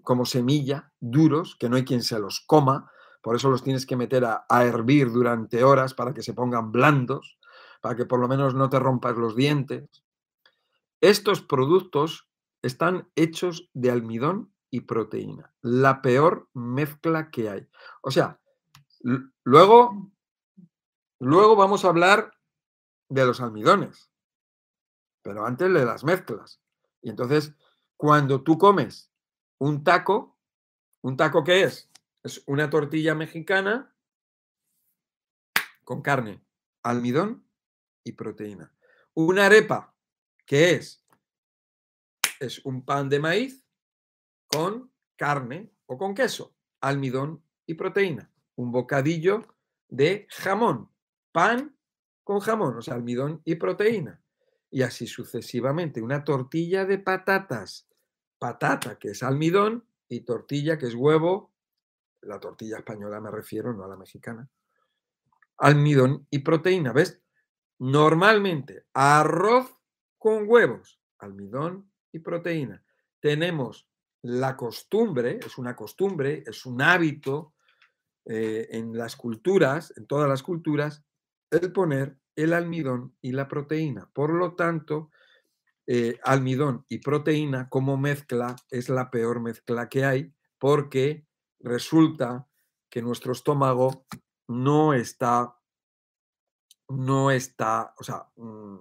[0.03, 2.91] como semilla, duros, que no hay quien se los coma,
[3.21, 7.39] por eso los tienes que meter a, hervir durante horas para que se pongan blandos,
[7.81, 10.03] para que por lo menos no te rompas los dientes.
[11.01, 12.29] Estos productos
[12.61, 17.67] están hechos de almidón y proteína, la peor mezcla que hay.
[18.03, 18.39] O sea,
[19.43, 20.11] luego,
[21.19, 22.31] luego vamos a hablar
[23.09, 24.11] de los almidones,
[25.21, 26.61] pero antes de las mezclas.
[27.01, 27.53] Y entonces,
[27.97, 29.11] cuando tú comes
[29.59, 30.37] un taco,
[31.01, 31.89] ¿un taco qué es?
[32.23, 33.95] Es una tortilla mexicana
[35.83, 36.43] con carne,
[36.81, 37.47] almidón
[38.03, 38.75] y proteína.
[39.13, 39.95] Una arepa,
[40.45, 41.05] ¿qué es?
[42.39, 43.63] Es un pan de maíz
[44.47, 48.31] con carne o con queso, almidón y proteína.
[48.55, 49.45] Un bocadillo
[49.87, 50.89] de jamón,
[51.31, 51.77] pan
[52.23, 54.21] con jamón, o sea, almidón y proteína.
[54.71, 56.01] Y así sucesivamente.
[56.01, 57.87] Una tortilla de patatas,
[58.39, 61.53] patata, que es almidón, y tortilla, que es huevo,
[62.21, 64.47] la tortilla española me refiero, no a la mexicana,
[65.57, 67.21] almidón y proteína, ¿ves?
[67.79, 69.75] Normalmente, arroz
[70.17, 72.83] con huevos, almidón y proteína.
[73.19, 73.87] Tenemos
[74.21, 77.54] la costumbre, es una costumbre, es un hábito
[78.25, 81.03] eh, en las culturas, en todas las culturas,
[81.51, 84.09] el poner el almidón y la proteína.
[84.13, 85.11] Por lo tanto,
[85.87, 91.27] eh, almidón y proteína como mezcla es la peor mezcla que hay porque
[91.59, 92.47] resulta
[92.89, 94.07] que nuestro estómago
[94.47, 95.55] no está,
[96.89, 98.77] no está, o sea, mm,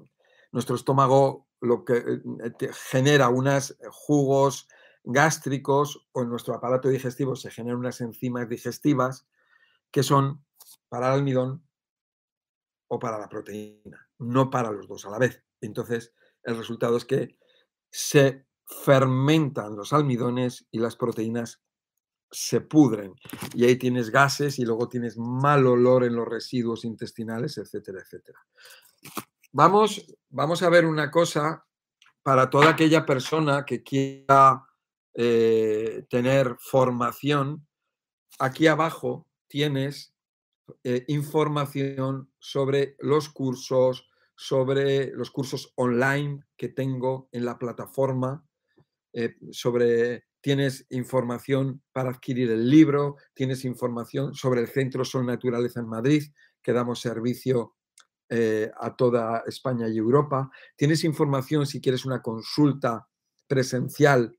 [0.52, 4.68] nuestro estómago lo que eh, genera unos jugos
[5.04, 9.26] gástricos o en nuestro aparato digestivo se generan unas enzimas digestivas
[9.94, 10.44] que son
[10.88, 11.64] para el almidón
[12.88, 15.40] o para la proteína, no para los dos a la vez.
[15.60, 17.38] Entonces, el resultado es que
[17.92, 21.62] se fermentan los almidones y las proteínas
[22.28, 23.14] se pudren.
[23.54, 28.40] Y ahí tienes gases y luego tienes mal olor en los residuos intestinales, etcétera, etcétera.
[29.52, 31.68] Vamos, vamos a ver una cosa
[32.24, 34.66] para toda aquella persona que quiera
[35.14, 37.64] eh, tener formación.
[38.40, 40.12] Aquí abajo tienes
[40.82, 48.44] eh, información sobre los cursos, sobre los cursos online que tengo en la plataforma,
[49.12, 55.78] eh, sobre tienes información para adquirir el libro, tienes información sobre el Centro Sol Naturaleza
[55.78, 56.24] en Madrid,
[56.60, 57.76] que damos servicio
[58.28, 60.50] eh, a toda España y Europa.
[60.74, 63.06] Tienes información si quieres una consulta
[63.46, 64.36] presencial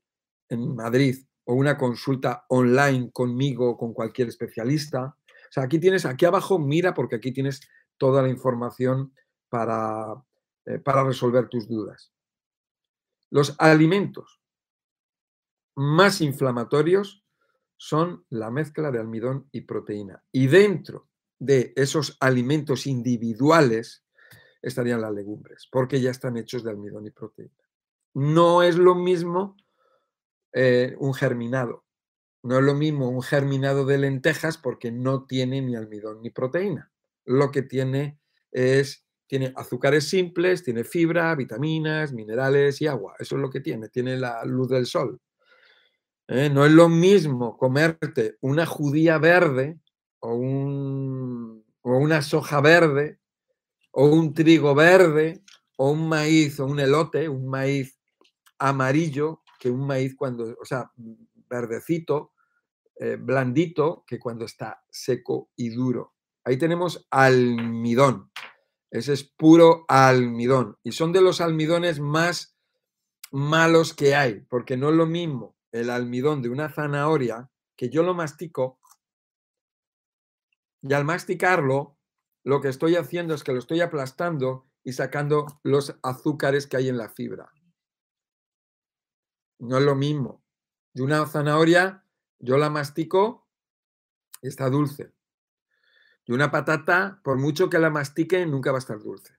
[0.50, 5.04] en Madrid o una consulta online conmigo o con cualquier especialista.
[5.04, 7.60] O sea, aquí tienes, aquí abajo, mira, porque aquí tienes
[7.96, 9.14] toda la información
[9.48, 10.22] para,
[10.66, 12.12] eh, para resolver tus dudas.
[13.30, 14.40] Los alimentos
[15.76, 17.24] más inflamatorios
[17.76, 20.24] son la mezcla de almidón y proteína.
[20.32, 24.04] Y dentro de esos alimentos individuales
[24.62, 27.54] estarían las legumbres, porque ya están hechos de almidón y proteína.
[28.14, 29.56] No es lo mismo
[30.58, 31.84] eh, un germinado.
[32.42, 36.90] No es lo mismo un germinado de lentejas porque no tiene ni almidón ni proteína.
[37.26, 38.18] Lo que tiene
[38.52, 43.16] es tiene azúcares simples, tiene fibra, vitaminas, minerales y agua.
[43.18, 45.20] Eso es lo que tiene, tiene la luz del sol.
[46.28, 46.48] ¿eh?
[46.48, 49.78] No es lo mismo comerte una judía verde
[50.20, 53.18] o, un, o una soja verde
[53.90, 55.42] o un trigo verde
[55.76, 57.98] o un maíz o un elote, un maíz
[58.58, 60.90] amarillo, que un maíz cuando, o sea,
[61.48, 62.32] verdecito,
[62.96, 66.14] eh, blandito, que cuando está seco y duro.
[66.44, 68.30] Ahí tenemos almidón.
[68.90, 70.78] Ese es puro almidón.
[70.82, 72.56] Y son de los almidones más
[73.32, 78.02] malos que hay, porque no es lo mismo el almidón de una zanahoria, que yo
[78.02, 78.80] lo mastico,
[80.82, 81.98] y al masticarlo,
[82.44, 86.88] lo que estoy haciendo es que lo estoy aplastando y sacando los azúcares que hay
[86.88, 87.52] en la fibra.
[89.58, 90.42] No es lo mismo.
[90.92, 92.04] De una zanahoria,
[92.38, 93.46] yo la mastico
[94.42, 95.12] y está dulce.
[96.24, 99.36] Y una patata, por mucho que la mastique, nunca va a estar dulce.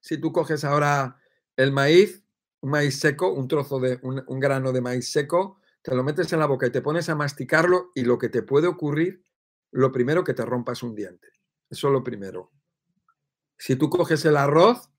[0.00, 1.20] Si tú coges ahora
[1.56, 2.24] el maíz,
[2.60, 6.38] un maíz seco, un trozo de un, grano de maíz seco, te lo metes en
[6.38, 9.24] la boca y te pones a masticarlo y lo que te puede ocurrir,
[9.70, 11.28] lo primero que te rompas un diente.
[11.68, 12.52] Eso es lo primero.
[13.58, 14.90] Si tú coges el arroz,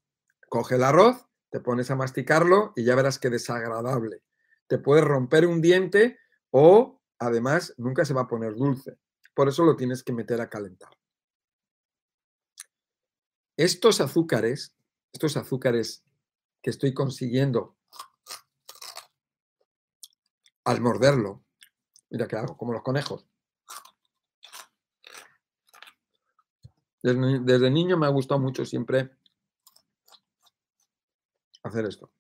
[0.49, 4.21] coge el arroz, te pones a masticarlo y ya verás que desagradable.
[4.67, 6.19] Te puede romper un diente
[6.51, 8.97] o además nunca se va a poner dulce.
[9.33, 10.89] Por eso lo tienes que meter a calentar.
[13.55, 14.75] Estos azúcares
[15.13, 16.03] estos azúcares
[16.61, 17.77] que estoy consiguiendo
[20.65, 21.45] al morderlo,
[22.09, 23.25] mira qué hago, como los conejos.
[27.01, 29.15] Desde niño me ha gustado mucho siempre
[31.67, 32.11] hacer esto.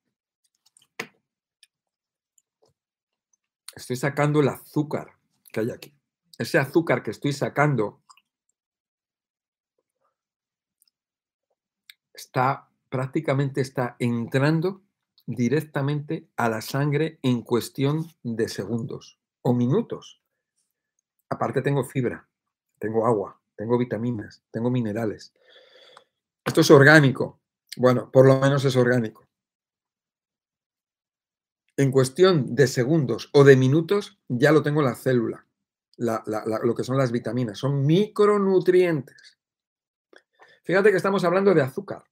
[3.75, 5.11] Estoy sacando el azúcar
[5.51, 5.93] que hay aquí.
[6.37, 8.01] Ese azúcar que estoy sacando
[12.13, 14.81] está prácticamente está entrando
[15.25, 20.21] directamente a la sangre en cuestión de segundos o minutos.
[21.29, 22.27] Aparte tengo fibra,
[22.79, 25.33] tengo agua, tengo vitaminas, tengo minerales.
[26.45, 27.41] Esto es orgánico.
[27.77, 29.25] Bueno, por lo menos es orgánico.
[31.77, 35.45] En cuestión de segundos o de minutos ya lo tengo en la célula,
[35.97, 39.37] lo que son las vitaminas, son micronutrientes.
[40.63, 42.05] Fíjate que estamos hablando de azúcar.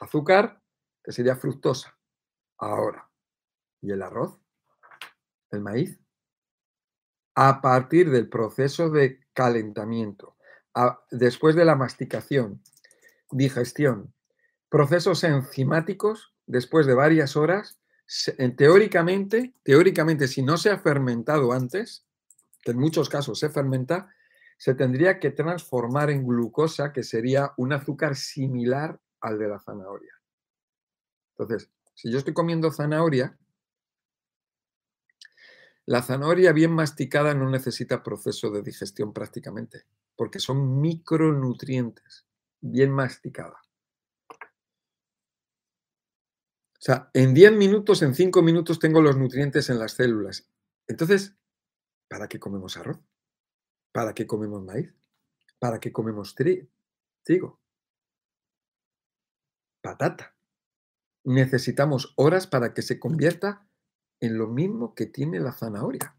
[0.00, 0.62] Azúcar,
[1.02, 1.98] que sería fructosa.
[2.58, 3.10] Ahora,
[3.80, 4.40] ¿y el arroz?
[5.50, 5.98] ¿El maíz?
[7.34, 10.36] A partir del proceso de calentamiento,
[11.10, 12.62] después de la masticación,
[13.30, 14.14] digestión,
[14.68, 17.79] procesos enzimáticos, después de varias horas,
[18.56, 22.06] teóricamente, teóricamente, si no se ha fermentado antes,
[22.62, 24.12] que en muchos casos se fermenta,
[24.58, 30.14] se tendría que transformar en glucosa, que sería un azúcar similar al de la zanahoria.
[31.38, 33.38] Entonces, si yo estoy comiendo zanahoria,
[35.86, 39.84] la zanahoria bien masticada no necesita proceso de digestión prácticamente,
[40.16, 42.26] porque son micronutrientes,
[42.60, 43.60] bien masticada.
[46.80, 50.48] O sea, en 10 minutos, en 5 minutos tengo los nutrientes en las células.
[50.86, 51.36] Entonces,
[52.08, 52.98] ¿para qué comemos arroz?
[53.92, 54.94] ¿Para qué comemos maíz?
[55.58, 57.60] ¿Para qué comemos trigo?
[59.82, 60.34] Patata
[61.24, 63.66] necesitamos horas para que se convierta
[64.20, 66.14] en lo mismo que tiene la zanahoria.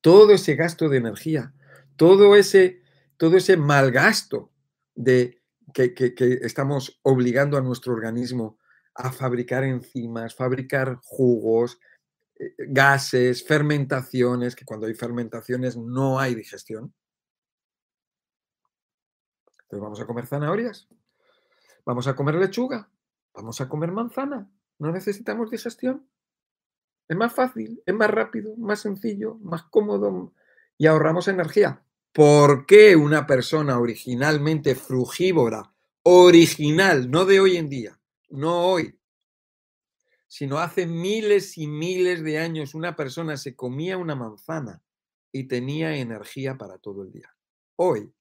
[0.00, 1.54] Todo ese gasto de energía,
[1.96, 2.82] todo ese,
[3.16, 4.50] todo ese malgasto
[4.94, 5.42] de,
[5.72, 8.58] que, que estamos obligando a nuestro organismo
[8.94, 11.78] a fabricar enzimas, fabricar jugos,
[12.38, 16.94] eh, gases, fermentaciones, que cuando hay fermentaciones no hay digestión.
[19.62, 20.88] Entonces vamos a comer zanahorias,
[21.84, 22.92] vamos a comer lechuga,
[23.34, 24.50] Vamos a comer manzana.
[24.78, 26.06] No necesitamos digestión.
[27.08, 30.32] Es más fácil, es más rápido, más sencillo, más cómodo
[30.78, 31.82] y ahorramos energía.
[32.12, 37.98] ¿Por qué una persona originalmente frugívora, original, no de hoy en día,
[38.32, 38.98] no hoy,
[40.26, 44.82] sino hace miles y miles de años, una persona se comía una manzana
[45.30, 47.34] y tenía energía para todo el día?
[47.76, 48.12] Hoy,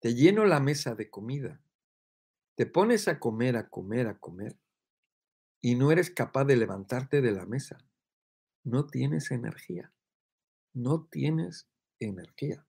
[0.00, 1.60] te lleno la mesa de comida
[2.58, 4.56] te pones a comer, a comer, a comer
[5.60, 7.78] y no eres capaz de levantarte de la mesa.
[8.64, 9.92] No tienes energía.
[10.74, 11.68] No tienes
[12.00, 12.66] energía.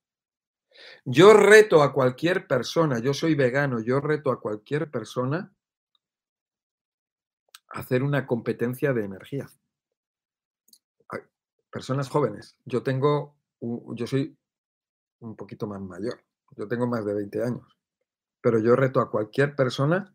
[1.06, 5.56] Yo reto a cualquier persona, yo soy vegano, yo reto a cualquier persona
[7.70, 9.50] hacer una competencia de energía.
[11.72, 14.36] Personas jóvenes, yo tengo, yo soy
[15.20, 16.24] un poquito más mayor,
[16.58, 17.80] yo tengo más de 20 años
[18.42, 20.14] pero yo reto a cualquier persona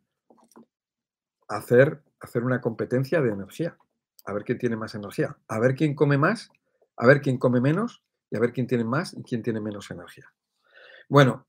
[1.48, 3.76] a hacer, hacer una competencia de energía,
[4.24, 6.50] a ver quién tiene más energía, a ver quién come más,
[6.96, 9.90] a ver quién come menos y a ver quién tiene más y quién tiene menos
[9.90, 10.32] energía.
[11.08, 11.46] Bueno,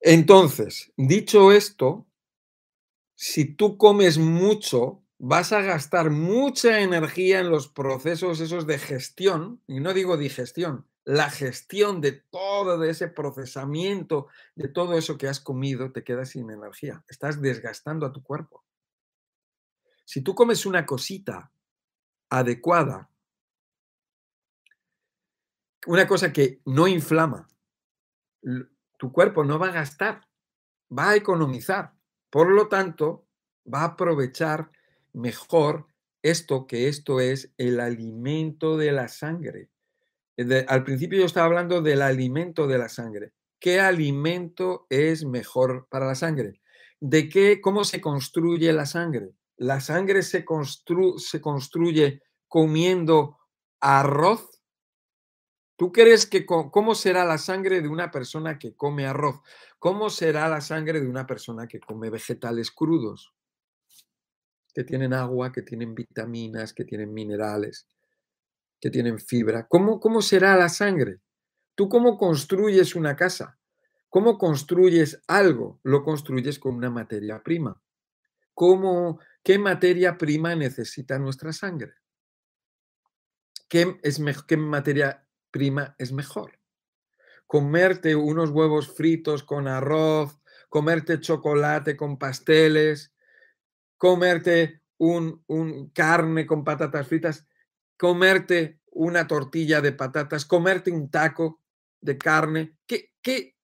[0.00, 2.06] entonces, dicho esto,
[3.16, 9.62] si tú comes mucho, vas a gastar mucha energía en los procesos esos de gestión,
[9.66, 15.28] y no digo digestión, la gestión de todo de ese procesamiento, de todo eso que
[15.28, 17.04] has comido, te quedas sin energía.
[17.08, 18.64] Estás desgastando a tu cuerpo.
[20.04, 21.52] Si tú comes una cosita
[22.28, 23.08] adecuada,
[25.86, 27.48] una cosa que no inflama,
[28.98, 30.28] tu cuerpo no va a gastar,
[30.96, 31.95] va a economizar.
[32.30, 33.26] Por lo tanto,
[33.72, 34.70] va a aprovechar
[35.12, 35.86] mejor
[36.22, 39.70] esto que esto es el alimento de la sangre
[40.68, 43.32] al principio yo estaba hablando del alimento de la sangre.
[43.58, 46.60] ¿Qué alimento es mejor para la sangre?
[47.00, 49.30] ¿De qué, cómo se construye la sangre?
[49.56, 50.44] ¿La sangre se,
[51.18, 53.38] se construye comiendo
[53.80, 54.60] arroz?
[55.76, 59.40] ¿Tú crees que cómo será la sangre de una persona que come arroz?
[59.86, 63.32] ¿Cómo será la sangre de una persona que come vegetales crudos?
[64.74, 67.86] Que tienen agua, que tienen vitaminas, que tienen minerales
[68.80, 69.68] que tienen fibra.
[69.68, 71.20] ¿Cómo, ¿Cómo será la sangre?
[71.76, 73.60] ¿Tú cómo construyes una casa?
[74.08, 75.78] ¿Cómo construyes algo?
[75.84, 77.80] Lo construyes con una materia prima.
[78.54, 81.92] ¿Cómo, ¿Qué materia prima necesita nuestra sangre?
[83.68, 86.58] ¿Qué, es ¿Qué materia prima es mejor?
[87.46, 93.14] Comerte unos huevos fritos con arroz, comerte chocolate con pasteles,
[93.96, 97.46] comerte un, un carne con patatas fritas,
[97.96, 101.62] comerte una tortilla de patatas, comerte un taco
[102.00, 102.76] de carne.
[102.86, 103.56] ¿Qué, qué,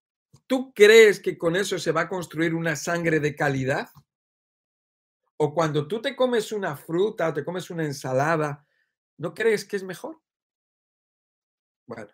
[0.47, 3.89] ¿Tú crees que con eso se va a construir una sangre de calidad?
[5.39, 8.67] O cuando tú te comes una fruta o te comes una ensalada,
[9.19, 10.21] ¿no crees que es mejor?
[11.87, 12.13] Bueno,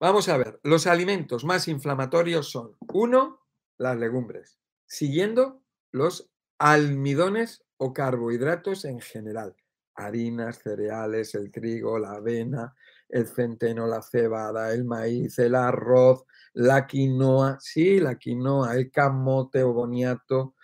[0.00, 0.58] vamos a ver.
[0.64, 3.40] Los alimentos más inflamatorios son, uno,
[3.78, 9.54] las legumbres, siguiendo los almidones o carbohidratos en general,
[9.94, 12.74] harinas, cereales, el trigo, la avena,
[13.08, 19.62] el centeno, la cebada, el maíz, el arroz, la quinoa, sí, la quinoa, el camote
[19.62, 20.54] o boniato,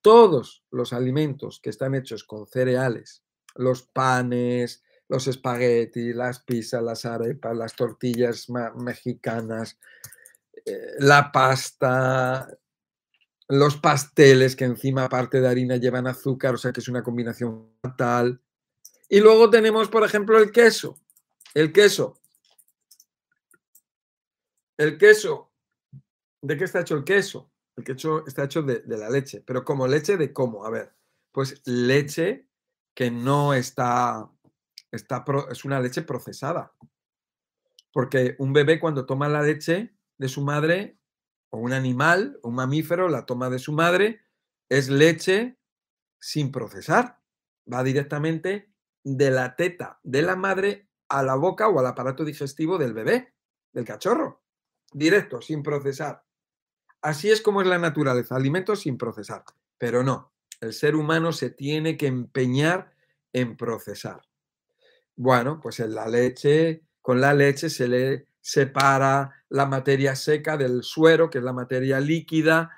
[0.00, 3.24] todos los alimentos que están hechos con cereales,
[3.54, 9.78] los panes, los espaguetis, las pizzas, las arepas, las tortillas mexicanas,
[10.64, 12.48] eh, la pasta,
[13.48, 17.70] los pasteles que encima aparte de harina llevan azúcar, o sea que es una combinación
[17.82, 18.40] fatal.
[19.08, 20.98] Y luego tenemos, por ejemplo, el queso.
[21.52, 22.18] El queso.
[24.76, 25.52] El queso.
[26.40, 27.50] ¿De qué está hecho el queso?
[27.76, 29.42] El queso está hecho de, de la leche.
[29.46, 30.64] Pero como leche de cómo?
[30.64, 30.94] A ver,
[31.32, 32.46] pues leche
[32.94, 34.30] que no está,
[34.94, 36.72] es una leche procesada.
[37.92, 40.98] Porque un bebé cuando toma la leche de su madre
[41.50, 44.22] o un animal, un mamífero, la toma de su madre,
[44.68, 45.58] es leche
[46.20, 47.20] sin procesar.
[47.72, 48.72] Va directamente
[49.04, 53.34] de la teta de la madre a la boca o al aparato digestivo del bebé,
[53.72, 54.42] del cachorro.
[54.92, 56.24] Directo, sin procesar.
[57.02, 59.44] Así es como es la naturaleza, alimentos sin procesar.
[59.78, 62.94] Pero no, el ser humano se tiene que empeñar
[63.32, 64.22] en procesar.
[65.16, 70.82] Bueno, pues en la leche, con la leche se le separa la materia seca del
[70.82, 72.76] suero, que es la materia líquida,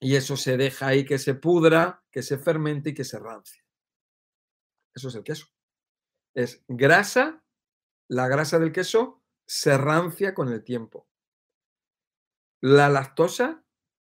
[0.00, 3.62] y eso se deja ahí que se pudra, que se fermente y que se rancie.
[4.94, 5.46] Eso es el queso.
[6.34, 7.44] Es grasa,
[8.08, 11.08] la grasa del queso se rancia con el tiempo.
[12.60, 13.64] La lactosa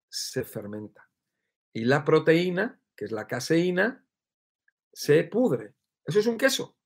[0.08, 1.10] se fermenta.
[1.72, 4.06] Y la proteína, que es la caseína,
[4.92, 5.74] se pudre.
[6.04, 6.77] Eso es un queso.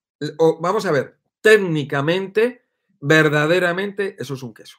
[0.61, 2.67] Vamos a ver, técnicamente
[3.01, 4.79] verdaderamente eso es un queso.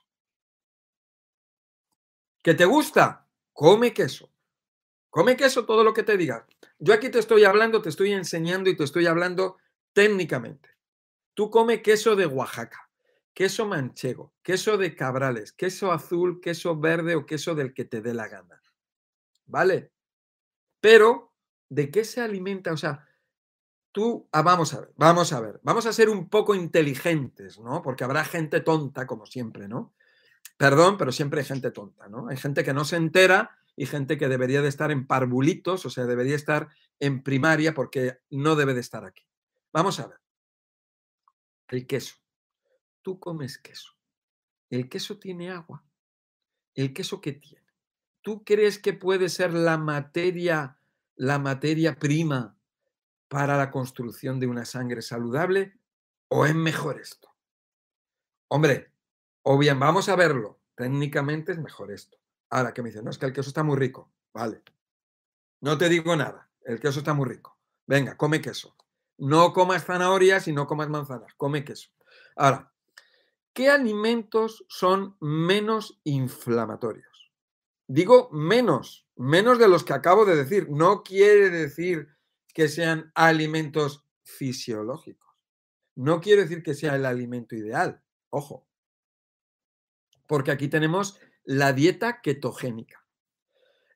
[2.41, 3.27] ¿Que te gusta?
[3.51, 4.31] Come queso.
[5.09, 6.47] Come queso todo lo que te diga.
[6.79, 9.57] Yo aquí te estoy hablando, te estoy enseñando y te estoy hablando
[9.93, 10.69] técnicamente.
[11.33, 12.89] Tú come queso de Oaxaca,
[13.33, 18.13] queso manchego, queso de cabrales, queso azul, queso verde o queso del que te dé
[18.13, 18.61] la gana.
[19.45, 19.91] ¿Vale?
[20.79, 21.33] Pero,
[21.69, 22.73] ¿de qué se alimenta?
[22.73, 23.07] O sea,
[23.93, 27.81] tú, ah, vamos a ver, vamos a ver, vamos a ser un poco inteligentes, ¿no?
[27.81, 29.93] Porque habrá gente tonta, como siempre, ¿no?
[30.57, 32.27] Perdón, pero siempre hay gente tonta, ¿no?
[32.27, 35.89] Hay gente que no se entera y gente que debería de estar en parvulitos, o
[35.89, 36.69] sea, debería estar
[36.99, 39.25] en primaria porque no debe de estar aquí.
[39.71, 40.19] Vamos a ver.
[41.69, 42.15] El queso.
[43.03, 43.93] Tú comes queso.
[44.69, 45.83] El queso tiene agua.
[46.73, 47.67] ¿El queso qué tiene?
[48.21, 50.79] ¿Tú crees que puede ser la materia,
[51.15, 52.57] la materia prima
[53.33, 55.73] para la construcción de una sangre saludable
[56.27, 57.29] o es mejor esto?
[58.47, 58.91] Hombre,
[59.41, 62.19] o bien vamos a verlo, técnicamente es mejor esto.
[62.51, 64.11] Ahora que me dicen, no, es que el queso está muy rico.
[64.35, 64.61] Vale.
[65.61, 67.57] No te digo nada, el queso está muy rico.
[67.87, 68.75] Venga, come queso.
[69.17, 71.89] No comas zanahorias y no comas manzanas, come queso.
[72.35, 72.71] Ahora,
[73.51, 77.31] ¿qué alimentos son menos inflamatorios?
[77.87, 80.69] Digo menos, menos de los que acabo de decir.
[80.69, 82.13] No quiere decir
[82.53, 85.35] que sean alimentos fisiológicos.
[85.95, 88.67] No quiere decir que sea el alimento ideal, ojo,
[90.27, 93.05] porque aquí tenemos la dieta ketogénica.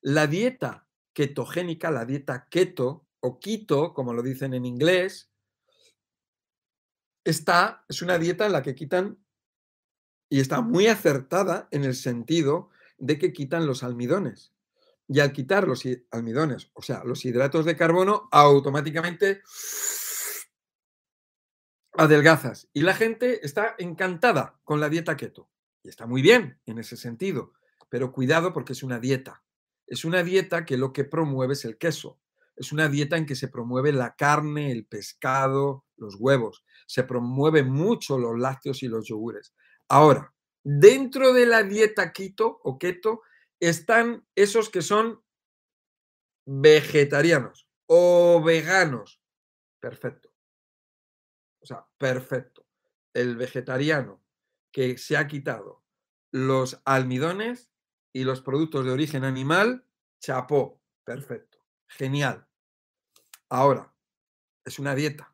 [0.01, 5.32] La dieta ketogénica, la dieta keto o keto, como lo dicen en inglés,
[7.24, 9.18] está, es una dieta en la que quitan
[10.30, 14.53] y está muy acertada en el sentido de que quitan los almidones.
[15.08, 19.41] Y al quitar los almidones, o sea, los hidratos de carbono, automáticamente
[21.93, 22.68] adelgazas.
[22.74, 25.49] Y la gente está encantada con la dieta keto.
[25.84, 27.53] Y está muy bien en ese sentido.
[27.89, 29.43] Pero cuidado porque es una dieta.
[29.86, 32.20] Es una dieta que lo que promueve es el queso.
[32.55, 36.66] Es una dieta en que se promueve la carne, el pescado, los huevos.
[36.86, 39.53] Se promueve mucho los lácteos y los yogures.
[39.88, 40.34] Ahora,
[40.70, 43.22] Dentro de la dieta keto o keto
[43.60, 45.24] están esos que son
[46.45, 49.22] vegetarianos o veganos.
[49.80, 50.34] Perfecto.
[51.62, 52.66] O sea, perfecto.
[53.14, 54.24] El vegetariano
[54.72, 55.84] que se ha quitado
[56.32, 57.72] los almidones
[58.14, 59.86] y los productos de origen animal,
[60.20, 60.82] chapó.
[61.03, 61.60] Perfecto.
[61.88, 62.47] Genial.
[63.49, 63.93] Ahora,
[64.66, 65.34] es una dieta,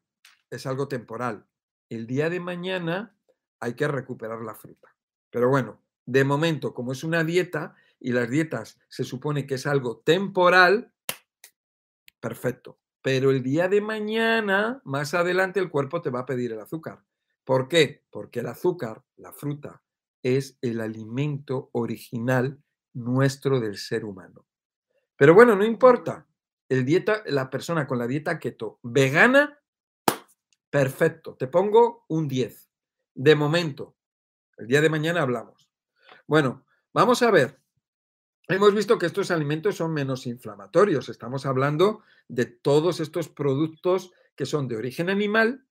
[0.50, 1.48] es algo temporal.
[1.90, 3.18] El día de mañana
[3.60, 4.96] hay que recuperar la fruta.
[5.30, 9.66] Pero bueno, de momento, como es una dieta y las dietas se supone que es
[9.66, 10.94] algo temporal,
[12.20, 12.80] perfecto.
[13.02, 17.04] Pero el día de mañana, más adelante, el cuerpo te va a pedir el azúcar.
[17.46, 18.04] ¿Por qué?
[18.12, 19.82] Porque el azúcar, la fruta,
[20.22, 22.62] es el alimento original
[22.94, 24.46] nuestro del ser humano.
[25.16, 26.28] Pero bueno, no importa.
[26.68, 29.60] El dieta, la persona con la dieta keto vegana,
[30.70, 31.36] perfecto.
[31.36, 32.70] Te pongo un 10.
[33.16, 33.96] De momento.
[34.58, 35.70] El día de mañana hablamos.
[36.28, 37.63] Bueno, vamos a ver.
[38.50, 41.08] Hemos visto que estos alimentos son menos inflamatorios.
[41.08, 45.66] Estamos hablando de todos estos productos que son de origen animal,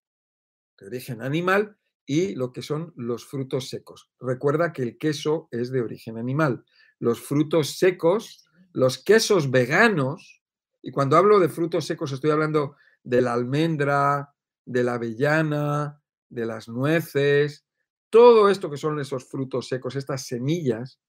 [0.78, 4.10] de origen animal y lo que son los frutos secos.
[4.18, 6.64] Recuerda que el queso es de origen animal.
[6.98, 10.42] Los frutos secos, los quesos veganos,
[10.80, 16.00] y cuando hablo de frutos secos estoy hablando de la almendra, de la avellana,
[16.30, 17.66] de las nueces,
[18.08, 21.00] todo esto que son esos frutos secos, estas semillas,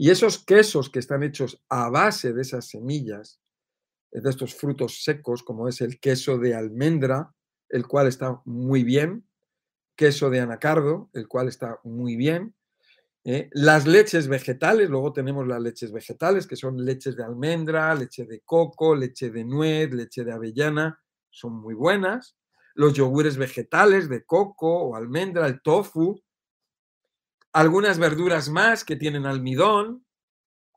[0.00, 3.40] y esos quesos que están hechos a base de esas semillas,
[4.12, 7.34] de estos frutos secos, como es el queso de almendra,
[7.68, 9.28] el cual está muy bien,
[9.96, 12.54] queso de anacardo, el cual está muy bien.
[13.24, 13.50] ¿eh?
[13.52, 18.40] Las leches vegetales, luego tenemos las leches vegetales, que son leches de almendra, leche de
[18.42, 22.36] coco, leche de nuez, leche de avellana, son muy buenas.
[22.76, 26.22] Los yogures vegetales de coco o almendra, el tofu.
[27.58, 30.06] Algunas verduras más que tienen almidón,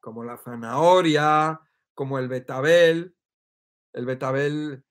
[0.02, 1.62] como la zanahoria,
[1.94, 3.16] como el betabel.
[3.94, 4.84] El betabel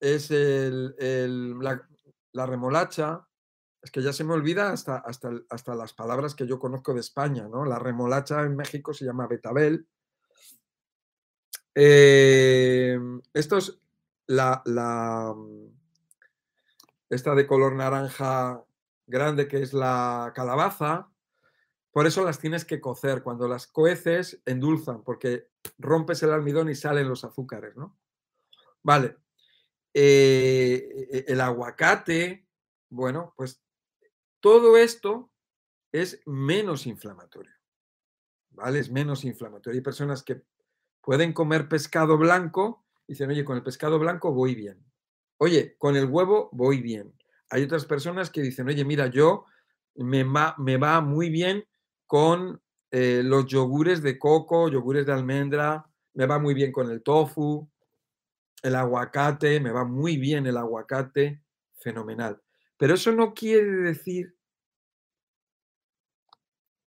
[0.00, 1.86] es la,
[2.32, 3.28] la remolacha,
[3.82, 7.00] es que ya se me olvida hasta, hasta, hasta las palabras que yo conozco de
[7.00, 7.66] España, ¿no?
[7.66, 9.86] La remolacha en México se llama betabel.
[11.74, 12.98] Eh,
[13.34, 13.78] esto es
[14.28, 14.62] la,
[17.10, 18.64] esta de color naranja
[19.12, 21.08] grande que es la calabaza.
[21.92, 23.22] Por eso las tienes que cocer.
[23.22, 27.96] Cuando las coeces, endulzan, porque rompes el almidón y salen los azúcares, ¿no?
[28.82, 29.18] Vale.
[29.94, 32.48] Eh, e, el aguacate,
[32.88, 33.62] bueno, pues
[34.40, 35.30] todo esto
[35.92, 37.52] es menos inflamatorio.
[38.50, 38.80] ¿Vale?
[38.80, 39.76] Es menos inflamatorio.
[39.76, 40.42] Hay personas que
[41.02, 44.82] pueden comer pescado blanco y dicen, oye, con el pescado blanco voy bien.
[45.36, 47.12] Oye, con el huevo voy bien.
[47.52, 49.44] Hay otras personas que dicen, oye, mira, yo
[49.96, 51.66] me va, muy bien
[52.06, 57.02] con eh, los yogures de coco, yogures de almendra, me va muy bien con el
[57.02, 57.70] tofu,
[58.62, 61.42] el aguacate, me va muy bien el aguacate,
[61.78, 62.40] fenomenal.
[62.78, 64.34] Pero eso no quiere decir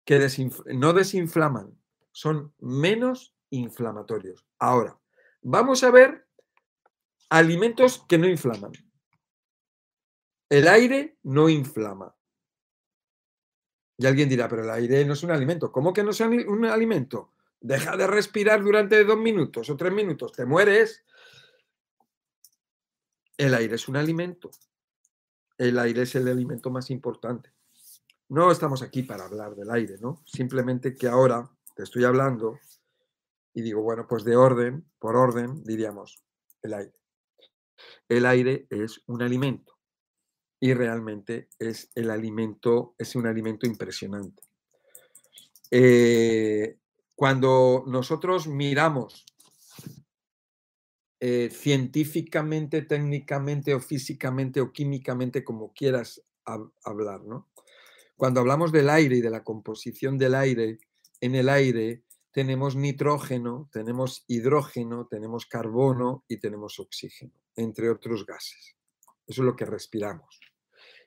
[0.04, 0.28] que
[0.74, 1.72] no desinflaman,
[2.11, 4.44] son menos inflamatorios.
[4.59, 4.98] Ahora,
[5.40, 6.26] vamos a ver
[7.28, 8.72] alimentos que no inflaman.
[10.49, 12.14] El aire no inflama.
[13.96, 15.72] Y alguien dirá, pero el aire no es un alimento.
[15.72, 17.32] ¿Cómo que no es un alimento?
[17.61, 21.05] Deja de respirar durante dos minutos o tres minutos, te mueres.
[23.36, 24.51] El aire es un alimento
[25.59, 27.53] el aire es el alimento más importante.
[28.28, 30.22] No estamos aquí para hablar del aire, ¿no?
[30.24, 32.59] Simplemente que ahora te estoy hablando
[33.53, 36.22] y digo, bueno, pues de orden, por orden, diríamos,
[36.62, 36.94] el aire.
[38.09, 39.78] El aire es un alimento
[40.61, 44.42] y realmente es el alimento, es un alimento impresionante.
[45.70, 46.78] Eh,
[47.14, 49.26] cuando nosotros miramos
[51.20, 56.22] eh, científicamente, técnicamente o físicamente o químicamente, como quieras
[56.84, 57.48] hablar, ¿no?
[58.16, 60.78] Cuando hablamos del aire y de la composición del aire,
[61.20, 68.78] en el aire tenemos nitrógeno, tenemos hidrógeno, tenemos carbono y tenemos oxígeno, entre otros gases.
[69.29, 70.41] Eso es lo que respiramos.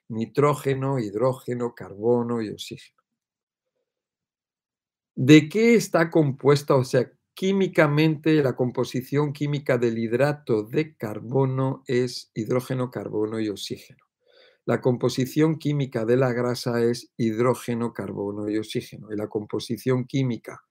[0.08, 3.02] Nitrógeno, hidrógeno, carbono y oxígeno.
[5.14, 12.30] ¿De qué está compuesta, o sea, Químicamente, la composición química del hidrato de carbono es
[12.34, 14.04] hidrógeno, carbono y oxígeno.
[14.66, 19.08] La composición química de la grasa es hidrógeno, carbono y oxígeno.
[19.12, 20.62] Y la composición química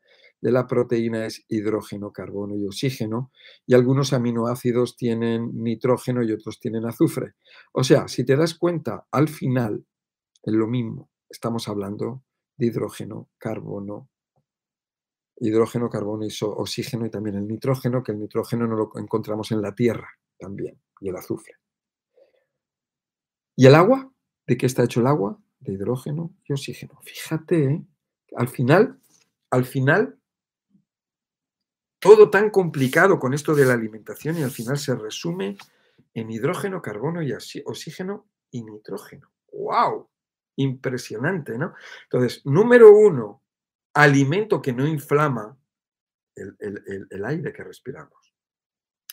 [0.41, 3.31] de la proteína es hidrógeno, carbono y oxígeno.
[3.65, 7.35] Y algunos aminoácidos tienen nitrógeno y otros tienen azufre.
[7.73, 9.85] O sea, si te das cuenta, al final
[10.43, 11.09] es lo mismo.
[11.29, 12.23] Estamos hablando
[12.57, 14.09] de hidrógeno, carbono,
[15.37, 19.61] hidrógeno, carbono y oxígeno y también el nitrógeno, que el nitrógeno no lo encontramos en
[19.61, 21.53] la Tierra también, y el azufre.
[23.55, 24.11] ¿Y el agua?
[24.47, 25.39] ¿De qué está hecho el agua?
[25.59, 26.99] De hidrógeno y oxígeno.
[27.03, 27.85] Fíjate, ¿eh?
[28.35, 28.99] al final,
[29.49, 30.20] al final,
[32.01, 35.55] todo tan complicado con esto de la alimentación y al final se resume
[36.15, 39.31] en hidrógeno, carbono y oxígeno y nitrógeno.
[39.53, 40.09] ¡Wow!
[40.55, 41.75] Impresionante, ¿no?
[42.05, 43.43] Entonces, número uno,
[43.93, 45.55] alimento que no inflama
[46.35, 48.33] el, aire que respiramos.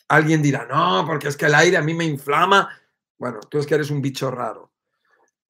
[0.09, 2.71] Alguien dirá, no, porque es que el aire a mí me inflama.
[3.19, 4.73] Bueno, tú es que eres un bicho raro,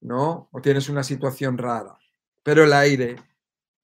[0.01, 0.49] ¿no?
[0.51, 1.97] O tienes una situación rara.
[2.43, 3.15] Pero el aire,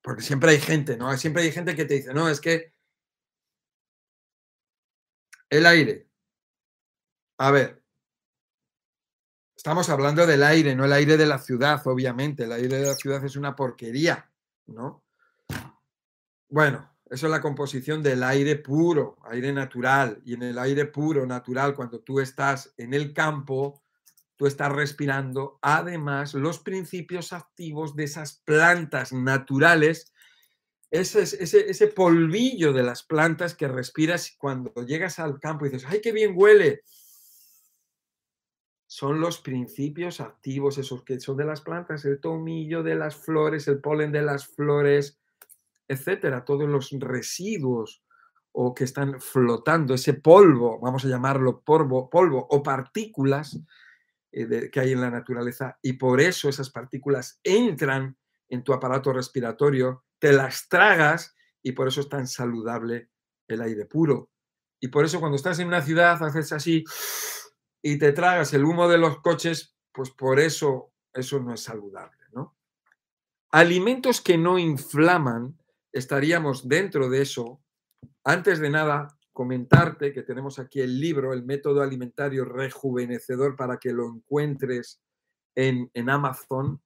[0.03, 1.17] porque siempre hay gente, ¿no?
[1.17, 2.74] Siempre hay gente que te dice, no, es que
[5.57, 6.09] el aire.
[7.39, 7.83] A ver,
[9.57, 12.45] estamos hablando del aire, no el aire de la ciudad, obviamente.
[12.45, 14.31] El aire de la ciudad es una porquería,
[14.67, 15.05] ¿no?
[16.49, 20.21] Bueno, eso es la composición del aire puro, aire natural.
[20.25, 23.85] Y en el aire puro, natural, cuando tú estás en el campo,
[24.37, 30.13] tú estás respirando además los principios activos de esas plantas naturales,
[31.01, 36.01] ese, ese, polvillo de las plantas que respiras cuando llegas al campo y dices, ¡ay,
[36.01, 36.82] qué bien huele!
[38.86, 43.66] Son los principios activos, esos que son de las plantas, el tomillo de las flores,
[43.66, 45.18] el polen de las flores,
[45.88, 48.05] etcétera, todos los residuos
[48.53, 53.59] o que están flotando, ese polvo, vamos a llamarlo polvo, polvo o partículas
[54.30, 58.16] eh, que hay en la naturaleza, y por eso esas partículas entran
[58.49, 63.11] en tu aparato respiratorio, te las tragas y por eso es tan saludable
[63.47, 64.31] el aire puro.
[64.81, 66.83] Y por eso cuando estás en una ciudad haces así
[67.83, 72.22] y te tragas el humo de los coches, pues por eso eso no es saludable,
[72.33, 72.57] ¿no?
[73.51, 75.59] Alimentos que no inflaman
[75.93, 77.61] estaríamos dentro de eso.
[78.25, 83.93] Antes de nada, comentarte que tenemos aquí el libro, el método alimentario rejuvenecedor, para que
[83.93, 85.03] lo encuentres
[85.55, 86.81] en, Amazon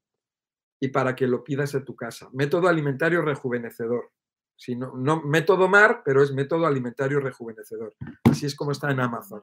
[0.80, 2.28] y para que lo pidas en tu casa.
[2.32, 4.12] Método alimentario rejuvenecedor.
[4.56, 7.94] Si no, no, método MAR, pero es método alimentario rejuvenecedor.
[8.24, 9.42] Así es como está en Amazon.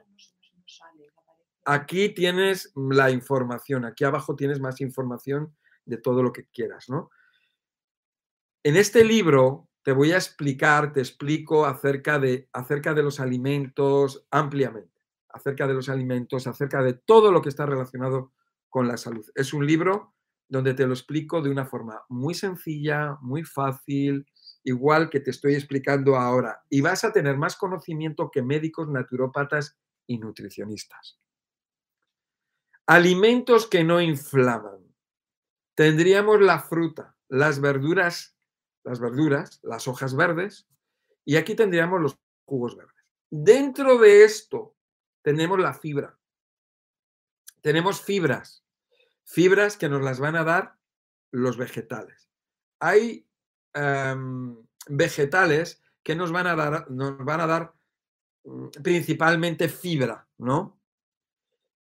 [1.65, 5.55] Aquí tienes la información, aquí abajo tienes más información
[5.85, 7.09] de todo lo que quieras, ¿no?
[8.63, 14.25] En este libro te voy a explicar, te explico acerca de, acerca de los alimentos
[14.31, 18.31] ampliamente, acerca de los alimentos, acerca de todo lo que está relacionado
[18.69, 19.25] con la salud.
[19.35, 20.14] Es un libro
[20.47, 24.25] donde te lo explico de una forma muy sencilla, muy fácil,
[24.63, 26.63] igual que te estoy explicando ahora.
[26.69, 29.77] Y vas a tener más conocimiento que médicos, naturópatas
[30.07, 31.19] y nutricionistas.
[32.85, 34.93] Alimentos que no inflaman.
[35.73, 38.35] Tendríamos la fruta, las verduras
[38.85, 40.67] las verduras, las hojas verdes,
[41.25, 42.93] y aquí tendríamos los jugos verdes.
[43.29, 44.75] Dentro de esto
[45.23, 46.17] tenemos la fibra.
[47.61, 48.63] Tenemos fibras,
[49.25, 50.77] fibras que nos las van a dar
[51.31, 52.29] los vegetales.
[52.79, 53.27] Hay
[53.73, 54.55] em,
[54.87, 57.73] vegetales que nos van a dar, nos van a dar
[58.45, 60.79] mm, principalmente fibra, ¿no?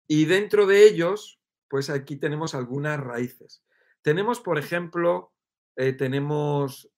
[0.07, 3.63] Y dentro de ellos, pues aquí tenemos algunas raíces.
[4.03, 5.33] Tenemos, por ejemplo,
[5.77, 6.91] eh, tenemos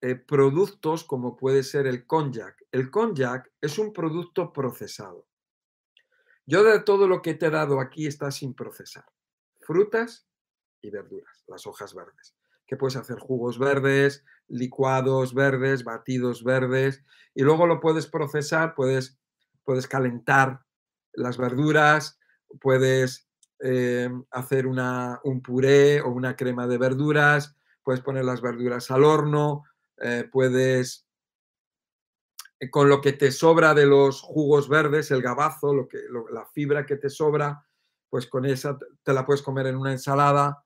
[0.00, 2.56] eh, productos como puede ser el cognac.
[2.72, 5.26] El cognac es un producto procesado.
[6.46, 9.04] Yo de todo lo que te he dado aquí está sin procesar.
[9.70, 10.26] Frutas
[10.82, 12.34] y verduras, las hojas verdes.
[12.66, 17.04] Que puedes hacer jugos verdes, licuados verdes, batidos verdes,
[17.36, 19.20] y luego lo puedes procesar, puedes,
[19.62, 20.64] puedes calentar
[21.12, 22.18] las verduras,
[22.60, 23.28] puedes
[23.60, 27.54] eh, hacer una, un puré o una crema de verduras,
[27.84, 29.62] puedes poner las verduras al horno,
[29.98, 31.06] eh, puedes,
[32.58, 36.00] eh, con lo que te sobra de los jugos verdes, el gabazo, lo que,
[36.32, 37.64] la fibra que te sobra,
[38.10, 40.64] pues con esa te la puedes comer en una ensalada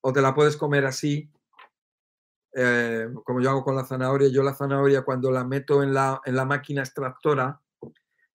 [0.00, 1.30] o te la puedes comer así,
[2.54, 4.28] eh, como yo hago con la zanahoria.
[4.28, 7.60] Yo la zanahoria cuando la meto en la, en la máquina extractora,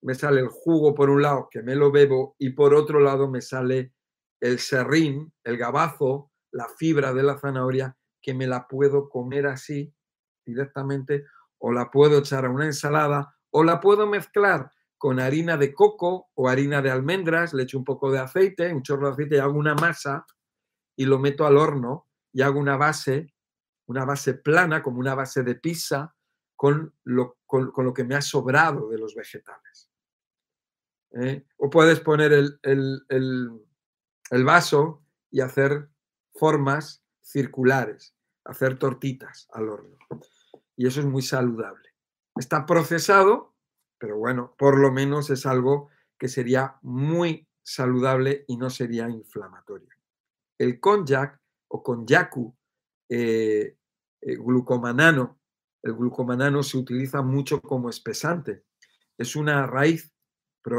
[0.02, 3.30] me sale el jugo por un lado, que me lo bebo, y por otro lado
[3.30, 3.94] me sale
[4.40, 9.94] el serrín, el gabazo, la fibra de la zanahoria, que me la puedo comer así
[10.46, 11.26] directamente
[11.60, 16.30] o la puedo echar a una ensalada o la puedo mezclar con harina de coco
[16.36, 19.40] o harina de almendras, le echo un poco de aceite, un chorro de aceite y
[19.40, 20.28] hago una masa
[20.96, 23.34] y lo meto al horno y hago una base,
[23.88, 26.16] una base plana, como una base de pizza,
[26.56, 29.90] con lo, con, lo que me ha sobrado de los vegetales.
[31.14, 31.48] ¿eh?
[31.58, 35.90] O puedes poner el, el vaso y hacer
[36.36, 38.14] formas circulares
[38.50, 39.98] hacer tortitas al horno.
[40.76, 41.90] Y eso es muy saludable.
[42.36, 43.49] Está procesado,
[44.00, 49.90] pero bueno, por lo menos es algo que sería muy saludable y no sería inflamatorio.
[50.58, 52.56] El konjac o konjaku
[53.10, 53.76] eh,
[54.22, 55.40] eh, glucomanano,
[55.84, 58.64] el glucomanano se utiliza mucho como espesante.
[59.18, 60.12] Es una raíz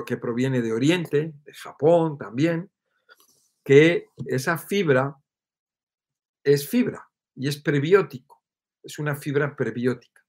[0.07, 2.71] que proviene de Oriente, de Japón también,
[3.65, 5.17] que esa fibra
[6.45, 8.43] es fibra y es prebiótico,
[8.83, 10.20] es una fibra prebiótica.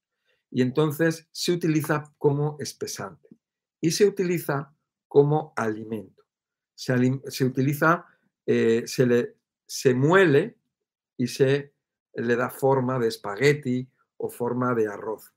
[0.52, 3.28] Y entonces se utiliza como espesante
[3.80, 4.72] y se utiliza
[5.08, 6.22] como alimento.
[6.74, 8.06] Se, utiliza,
[8.44, 9.36] eh, se, le,
[9.66, 10.58] se muele
[11.16, 11.72] y se
[12.14, 13.88] le da forma de espagueti
[14.18, 15.32] o forma de arroz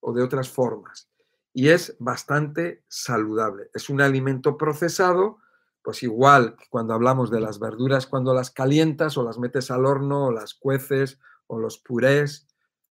[0.00, 1.10] o de otras formas.
[1.52, 3.70] Y es bastante saludable.
[3.74, 5.38] Es un alimento procesado,
[5.82, 10.26] pues igual cuando hablamos de las verduras, cuando las calientas o las metes al horno
[10.26, 12.46] o las cueces o los purés,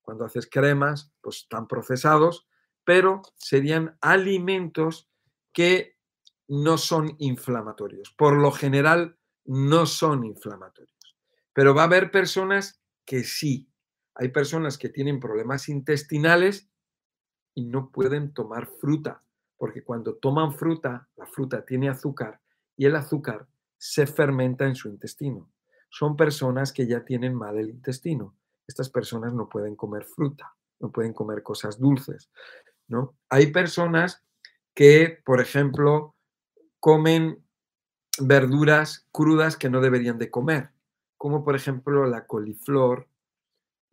[0.05, 2.47] cuando haces cremas, pues están procesados,
[2.83, 5.09] pero serían alimentos
[5.51, 5.97] que
[6.47, 8.13] no son inflamatorios.
[8.15, 11.17] Por lo general, no son inflamatorios.
[11.53, 13.69] Pero va a haber personas que sí.
[14.13, 16.69] Hay personas que tienen problemas intestinales
[17.53, 19.23] y no pueden tomar fruta,
[19.57, 22.41] porque cuando toman fruta, la fruta tiene azúcar
[22.77, 23.47] y el azúcar
[23.77, 25.49] se fermenta en su intestino.
[25.89, 28.35] Son personas que ya tienen mal el intestino.
[28.67, 32.29] Estas personas no pueden comer fruta, no pueden comer cosas dulces,
[32.87, 33.15] ¿no?
[33.29, 34.23] Hay personas
[34.73, 36.15] que, por ejemplo,
[36.79, 37.43] comen
[38.19, 40.71] verduras crudas que no deberían de comer,
[41.17, 43.07] como por ejemplo la coliflor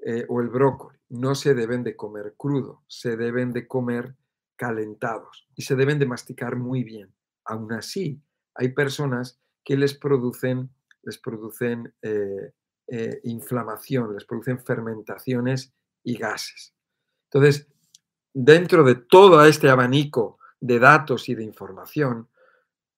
[0.04, 0.98] eh, o el brócoli.
[1.08, 4.16] No se deben de comer crudo, se deben de comer
[4.56, 7.14] calentados y se deben de masticar muy bien.
[7.44, 8.20] Aún así,
[8.54, 10.70] hay personas que les producen,
[11.02, 12.52] les producen eh,
[12.88, 15.72] eh, inflamación, les producen fermentaciones
[16.02, 16.74] y gases.
[17.30, 17.68] Entonces,
[18.32, 22.28] dentro de todo este abanico de datos y de información,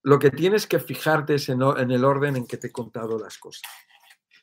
[0.02, 3.38] lo que tienes que fijarte es en, el orden en que te he contado las
[3.38, 3.62] cosas.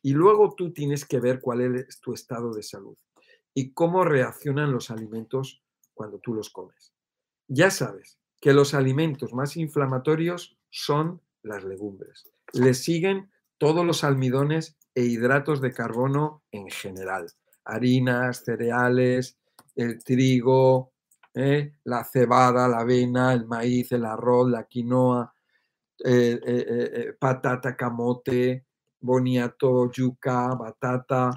[0.02, 2.98] Y luego tú tienes que ver cuál es tu estado de salud
[3.54, 5.62] y cómo reaccionan los alimentos
[5.94, 6.94] cuando tú los comes.
[7.48, 12.28] Ya sabes que los alimentos más inflamatorios son las legumbres.
[12.54, 17.32] Le siguen todos los almidones e hidratos de carbono en general.
[17.66, 19.38] Harinas, cereales,
[19.76, 20.94] el trigo,
[21.34, 21.74] ¿eh?
[21.84, 25.34] la cebada, la avena, el maíz, el arroz, la quinoa,
[26.04, 28.66] eh, eh, patata, camote,
[29.00, 31.32] boniato, yuca, batata,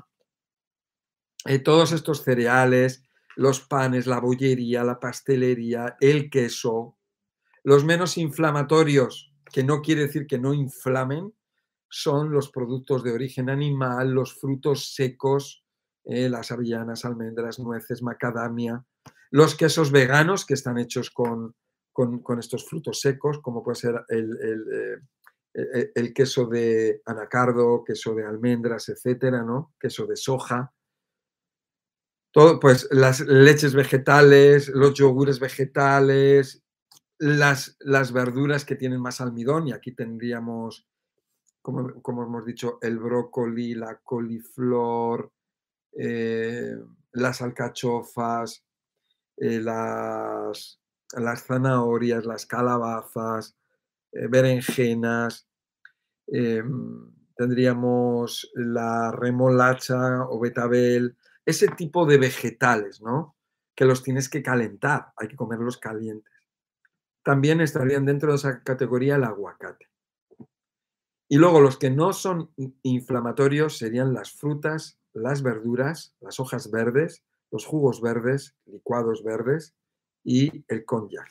[1.62, 3.04] todos estos cereales,
[3.36, 6.96] los panes, la bollería, la pastelería, el queso,
[7.62, 11.34] los menos inflamatorios, que no quiere decir que no inflamen,
[11.96, 15.64] son los productos de origen animal, los frutos secos,
[16.04, 18.84] eh, las avellanas, almendras, nueces, macadamia,
[19.30, 21.54] los quesos veganos que están hechos con,
[22.40, 25.00] estos frutos secos, como puede ser el,
[25.54, 29.72] eh, el, queso de anacardo, queso de almendras, etcétera, ¿no?
[29.78, 30.74] Queso de soja.
[32.32, 36.64] Todo, pues las leches vegetales, los yogures vegetales,
[37.18, 40.88] las, las verduras que tienen más almidón, y aquí tendríamos
[41.64, 45.32] como, hemos dicho, el brócoli, la coliflor,
[45.96, 46.76] eh,
[47.12, 48.62] las alcachofas,
[49.38, 50.78] eh, las,
[51.46, 53.56] zanahorias, las calabazas,
[54.12, 55.48] eh, berenjenas,
[57.36, 63.36] tendríamos la remolacha o betabel, ese tipo de vegetales, ¿no?
[63.74, 66.30] Que los tienes que calentar, hay que comerlos calientes.
[67.22, 69.93] También estarían dentro de esa categoría el aguacate.
[71.28, 72.50] Y luego los que no son
[72.82, 79.74] inflamatorios serían las frutas, las verduras, las hojas verdes, los jugos verdes, licuados verdes
[80.22, 81.30] y el cognac.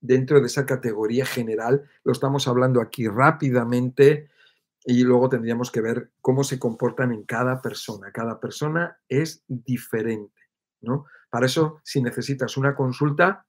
[0.00, 4.30] Dentro de esa categoría general, lo estamos hablando aquí rápidamente
[4.84, 8.12] y luego tendríamos que ver cómo se comportan en cada persona.
[8.12, 10.40] Cada persona es diferente,
[10.80, 11.06] ¿no?
[11.30, 13.46] Para eso, si necesitas una consulta,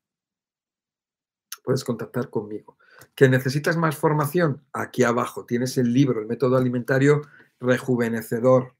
[1.63, 2.77] puedes contactar conmigo.
[3.15, 4.61] ¿Que necesitas más formación?
[4.73, 7.21] Aquí abajo tienes el libro, el método alimentario
[7.59, 8.75] rejuvenecedor.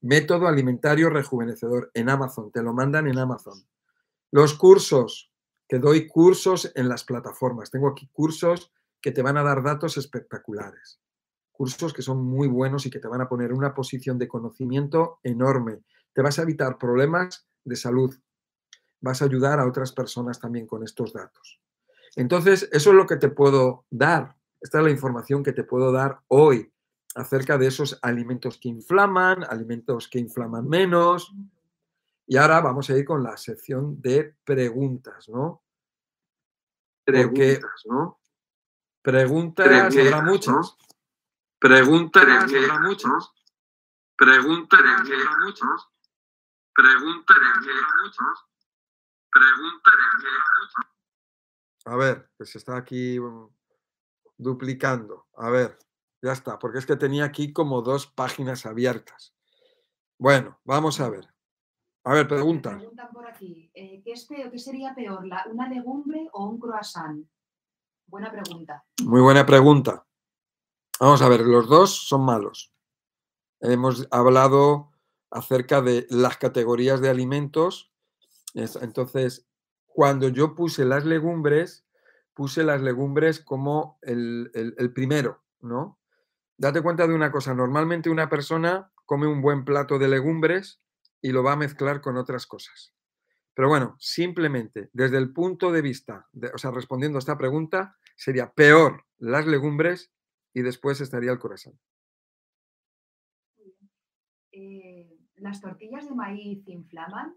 [0.00, 3.66] Método alimentario rejuvenecedor en Amazon, te lo mandan en Amazon.
[4.30, 5.32] Los cursos,
[5.68, 7.70] que doy cursos en las plataformas.
[7.70, 11.00] Tengo aquí cursos que te van a dar datos espectaculares.
[11.52, 15.18] Cursos que son muy buenos y que te van a poner una posición de conocimiento
[15.22, 15.80] enorme.
[16.12, 18.14] Te vas a evitar problemas de salud.
[19.00, 21.60] Vas a ayudar a otras personas también con estos datos.
[22.16, 24.36] Entonces, eso es lo que te puedo dar.
[24.60, 26.72] Esta es la información que te puedo dar hoy.
[27.14, 31.32] acerca de esos alimentos que inflaman, alimentos que inflaman menos.
[32.26, 35.62] Y ahora vamos a ir con la sección de preguntas, ¿no?
[37.04, 38.20] Preguntas, ¿no?
[39.02, 40.76] Preguntas, habrá muchas.
[41.58, 43.32] Preguntas, habrá muchas.
[44.14, 45.88] Preguntas, habrá muchas.
[46.74, 48.44] Preguntas, habrá muchas.
[49.32, 50.97] Preguntas, habrá muchas.
[51.88, 53.18] A ver, pues está aquí
[54.36, 55.26] duplicando.
[55.36, 55.78] A ver.
[56.20, 59.34] Ya está, porque es que tenía aquí como dos páginas abiertas.
[60.18, 61.32] Bueno, vamos a ver.
[62.04, 62.76] A ver, pregunta.
[62.76, 67.24] Preguntan por aquí, eh, ¿qué, es peor, ¿qué sería peor, una legumbre o un croissant?
[68.06, 68.84] Buena pregunta.
[69.04, 70.06] Muy buena pregunta.
[70.98, 72.72] Vamos a ver, los dos son malos.
[73.60, 74.90] Hemos hablado
[75.30, 77.92] acerca de las categorías de alimentos.
[78.54, 79.47] Entonces,
[79.98, 81.84] cuando yo puse las legumbres,
[82.32, 85.98] puse las legumbres como el, el primero, ¿no?
[86.56, 90.80] date cuenta de una cosa, normalmente una persona come un buen plato de legumbres
[91.20, 92.94] y lo va a mezclar con otras cosas.
[93.54, 98.52] Pero bueno, simplemente desde el punto de vista, o sea, respondiendo a esta pregunta, sería
[98.52, 100.12] peor las legumbres
[100.54, 101.76] y después estaría el corazón.
[104.52, 107.34] Eh, ¿Las tortillas de maíz inflaman?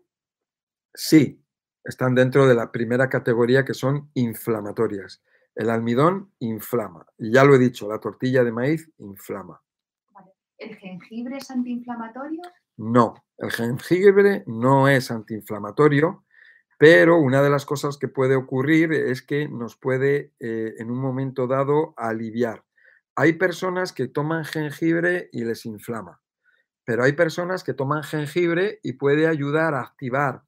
[0.94, 1.44] Sí,
[1.84, 5.24] están dentro de la primera categoría que son inflamatorias.
[5.56, 7.06] El almidón inflama.
[7.18, 9.62] Y ya lo he dicho, la tortilla de maíz inflama.
[10.58, 12.42] ¿El jengibre es antiinflamatorio?
[12.78, 16.24] No, el jengibre no es antiinflamatorio,
[16.78, 21.00] pero una de las cosas que puede ocurrir es que nos puede eh, en un
[21.00, 22.64] momento dado aliviar.
[23.16, 26.22] Hay personas que toman jengibre y les inflama,
[26.86, 30.44] pero hay personas que toman jengibre y puede ayudar a activar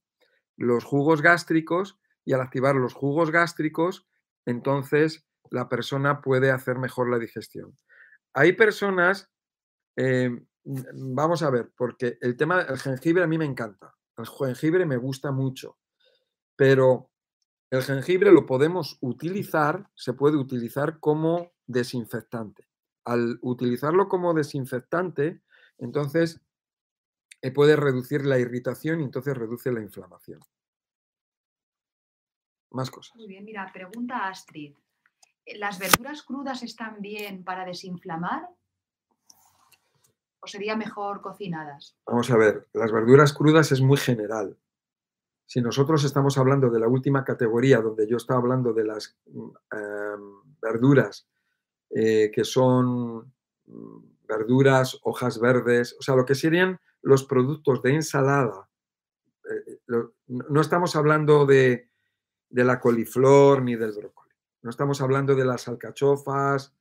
[0.58, 4.08] los jugos gástricos y al activar los jugos gástricos
[4.46, 7.78] entonces la persona puede hacer mejor la digestión.
[8.34, 9.30] Hay personas,
[9.96, 14.86] em, vamos a ver, porque el tema del jengibre a mí me encanta, el jengibre
[14.86, 15.78] me gusta mucho,
[16.56, 17.12] pero
[17.70, 22.68] el jengibre lo podemos utilizar, se puede utilizar como desinfectante.
[23.06, 25.42] Al utilizarlo como desinfectante,
[25.78, 26.40] entonces eh,
[27.52, 30.40] puede reducir la irritación y entonces reduce la inflamación.
[32.72, 33.16] Más cosas.
[33.16, 34.76] Muy bien, mira, pregunta Astrid.
[35.58, 38.48] ¿Las verduras crudas están bien para desinflamar?
[40.40, 41.98] ¿O sería mejor cocinadas?
[42.06, 44.58] Vamos a ver, las verduras crudas es muy general.
[45.46, 49.50] Si nosotros estamos hablando de la última categoría, donde yo estaba hablando de las mm,
[49.72, 51.28] em, verduras
[51.90, 53.34] eh, que son
[53.66, 58.70] mm, verduras, hojas verdes, o sea, lo que serían los productos de ensalada,
[59.50, 59.80] eh,
[60.28, 61.92] no estamos hablando de,
[62.50, 64.34] de la coliflor ni del brócoli.
[64.62, 66.76] No estamos hablando de las alcachofas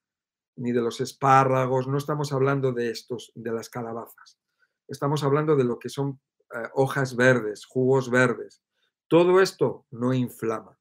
[0.56, 4.38] ni de los espárragos, no estamos hablando de estos, de las calabazas.
[4.86, 6.20] Estamos hablando de lo que son
[6.54, 8.62] eh, hojas verdes, jugos verdes.
[9.08, 10.78] Todo esto no inflama,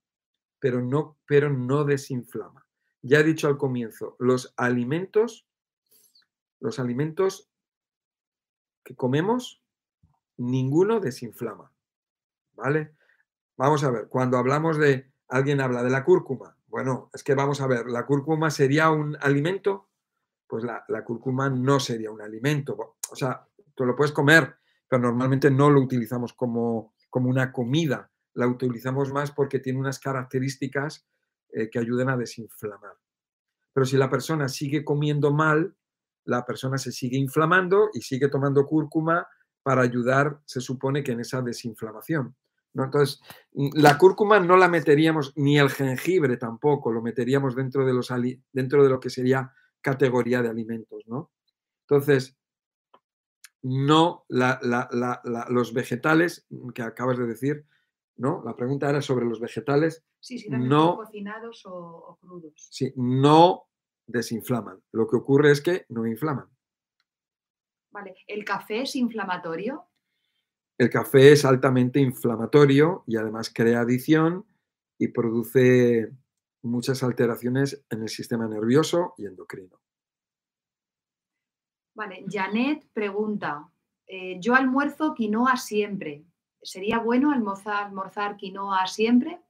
[0.59, 2.67] pero no, pero no desinflama.
[3.01, 5.47] Ya he dicho al comienzo, los alimentos,
[6.59, 7.50] los alimentos
[8.95, 9.61] comemos,
[10.37, 11.71] ninguno desinflama.
[12.53, 12.95] ¿Vale?
[13.57, 17.59] Vamos a ver, cuando hablamos de, alguien habla de la cúrcuma, bueno, es que vamos
[17.59, 19.89] a ver, ¿la cúrcuma sería un alimento?
[20.47, 22.95] Pues la, cúrcuma no sería un alimento.
[23.11, 23.45] O sea,
[23.75, 24.55] tú lo puedes comer,
[24.87, 28.09] pero normalmente no lo utilizamos como, como una comida.
[28.33, 31.05] La utilizamos más porque tiene unas características
[31.49, 32.97] eh, que ayudan a desinflamar.
[33.73, 35.75] Pero si la persona sigue comiendo mal,
[36.25, 39.27] la persona se sigue inflamando y sigue tomando cúrcuma
[39.63, 42.35] para ayudar, se supone que en esa desinflamación.
[42.73, 43.21] Entonces,
[43.53, 48.11] la cúrcuma no la meteríamos, ni el jengibre tampoco, lo meteríamos dentro de, los
[48.53, 51.31] dentro de lo que sería categoría de alimentos, ¿no?
[51.81, 52.37] Entonces,
[53.63, 57.65] no los vegetales que acabas de decir,
[58.15, 58.41] ¿no?
[58.45, 60.03] La pregunta era sobre los vegetales.
[60.19, 62.67] Sí, no cocinados o, o crudos.
[62.71, 63.67] Sí, no
[64.07, 64.81] desinflaman.
[64.91, 66.49] Lo que ocurre es que no inflaman.
[67.91, 69.85] Vale, ¿el café es inflamatorio?
[70.77, 74.45] El café es altamente inflamatorio y además crea adicción
[74.97, 76.11] y produce
[76.63, 79.79] muchas alteraciones en el sistema nervioso y endocrino.
[81.93, 83.69] Vale, Janet pregunta,
[84.07, 86.25] eh, yo almuerzo quinoa siempre.
[86.61, 89.41] ¿Sería bueno almorzar, almorzar quinoa siempre?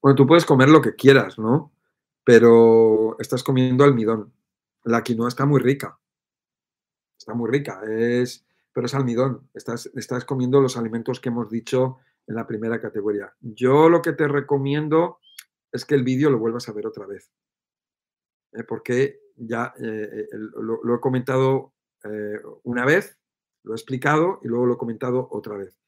[0.00, 1.72] Bueno, tú puedes comer lo que quieras, ¿no?
[2.28, 4.34] Pero estás comiendo almidón.
[4.84, 5.98] La quinoa está muy rica.
[7.18, 7.80] Está muy rica.
[7.88, 9.48] Es, pero es almidón.
[9.54, 13.34] Estás, estás comiendo los alimentos que hemos dicho en la primera categoría.
[13.40, 15.20] Yo lo que te recomiendo
[15.72, 17.32] es que el vídeo lo vuelvas a ver otra vez.
[18.52, 18.62] ¿eh?
[18.62, 21.72] porque ya eh, lo, lo, he comentado
[22.64, 23.18] una vez,
[23.62, 25.78] lo he explicado y luego lo he comentado otra vez.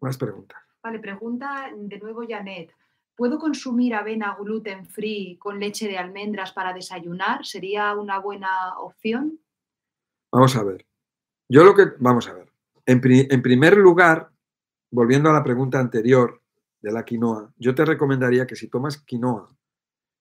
[0.00, 0.61] Más preguntas.
[0.82, 2.74] Vale, pregunta de nuevo Janet.
[3.14, 7.44] ¿Puedo consumir avena gluten free con leche de almendras para desayunar?
[7.44, 9.38] ¿Sería una buena opción?
[10.32, 10.86] Vamos a ver.
[11.48, 11.84] Yo lo que.
[11.98, 12.50] Vamos a ver.
[12.86, 14.32] En, en primer lugar,
[14.90, 16.42] volviendo a la pregunta anterior
[16.80, 19.48] de la quinoa, yo te recomendaría que si tomas quinoa,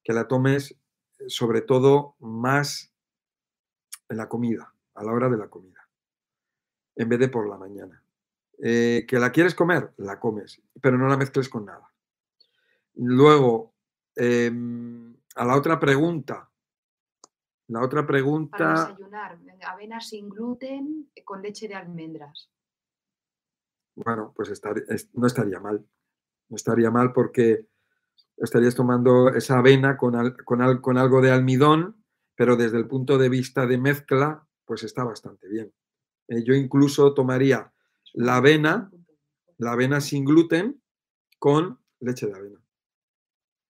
[0.03, 2.93] que la tomes eh, sobre todo más
[4.09, 5.87] en la comida, a la hora de la comida,
[6.95, 8.03] en vez de por la mañana.
[8.63, 9.91] Eh, ¿Que la quieres comer?
[9.97, 11.91] La comes, pero no la mezcles con nada.
[12.93, 13.73] Luego,
[14.15, 16.47] em, a la otra pregunta.
[17.69, 18.57] La otra pregunta.
[18.57, 22.51] Para desayunar, avena sin gluten eh, con leche de almendras.
[23.95, 24.61] Bueno, pues
[25.13, 25.83] no estaría mal.
[26.49, 27.67] No estaría mal porque
[28.37, 32.03] estarías tomando esa avena con, con algo de almidón,
[32.35, 35.73] pero desde el punto de vista de mezcla, pues está bastante bien.
[36.27, 37.71] Eh, yo incluso tomaría
[38.13, 38.91] la avena,
[39.57, 40.81] la avena sin gluten
[41.39, 42.61] con leche de avena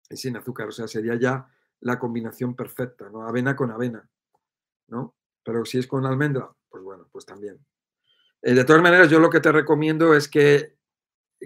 [0.09, 0.67] y sin azúcar.
[0.67, 1.47] O sea, sería ya
[1.79, 3.27] la combinación perfecta, ¿no?
[3.27, 4.07] Avena con avena,
[4.87, 5.15] ¿no?
[5.43, 7.65] Pero si es con almendra, pues bueno, pues también.
[8.41, 10.77] Eh, de todas maneras, yo lo que te recomiendo es que,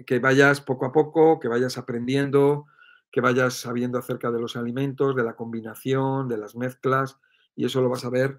[0.06, 2.66] que vayas poco a poco, que vayas aprendiendo,
[3.10, 7.18] que vayas sabiendo acerca de los alimentos, de la combinación, de las mezclas,
[7.54, 8.38] y eso lo vas a ver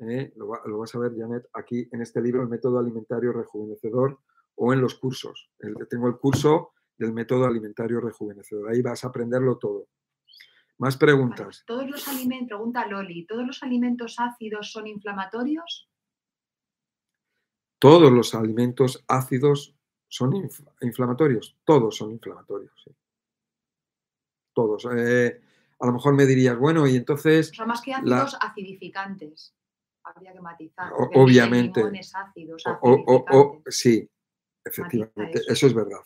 [0.00, 0.32] ¿eh?
[0.36, 4.18] lo, vas a ver, Janet, aquí en este libro, el método alimentario rejuvenecedor,
[4.56, 5.50] o en los cursos.
[5.88, 8.70] tengo el curso del método alimentario rejuvenecedor.
[8.70, 9.88] Ahí vas a aprenderlo todo.
[10.78, 11.64] Más preguntas.
[11.66, 15.88] Todos los alimentos, pregunta Loli, ¿todos los alimentos ácidos son inflamatorios?
[17.78, 19.76] Todos los alimentos ácidos
[20.08, 20.50] son
[20.80, 21.56] inflamatorios.
[21.64, 22.90] Todos son inflamatorios.
[24.52, 24.88] Todos.
[24.96, 25.40] Eh,
[25.78, 27.52] a lo mejor me dirías, bueno, y entonces.
[27.54, 29.54] Son más que ácidos acidificantes
[30.14, 30.92] habría que matizar.
[31.14, 31.82] obviamente.
[32.82, 34.08] o, sí,
[34.64, 35.66] efectivamente, eso.
[35.66, 36.00] es verdad.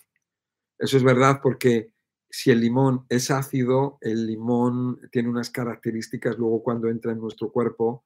[0.79, 1.93] Eso es verdad porque
[2.29, 7.53] si el limón es ácido, el limón tiene unas características luego cuando entra en nuestro
[7.53, 8.05] cuerpo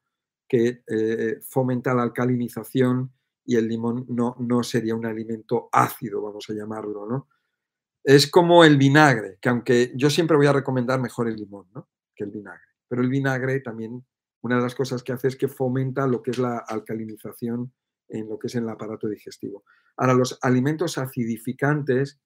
[0.49, 3.13] que eh, fomenta la alcalinización
[3.45, 7.29] y el limón no, no sería un alimento ácido, vamos a llamarlo, ¿no?
[8.03, 11.89] Es como el vinagre, que aunque yo siempre voy a recomendar mejor el limón, ¿no?
[12.15, 12.63] Que el vinagre.
[12.89, 14.05] Pero el vinagre también
[14.43, 17.73] una de las cosas que hace es que fomenta lo que es la alcalinización
[18.09, 19.65] en lo que es el aparato digestivo.
[19.97, 22.21] Ahora, los alimentos acidificantes,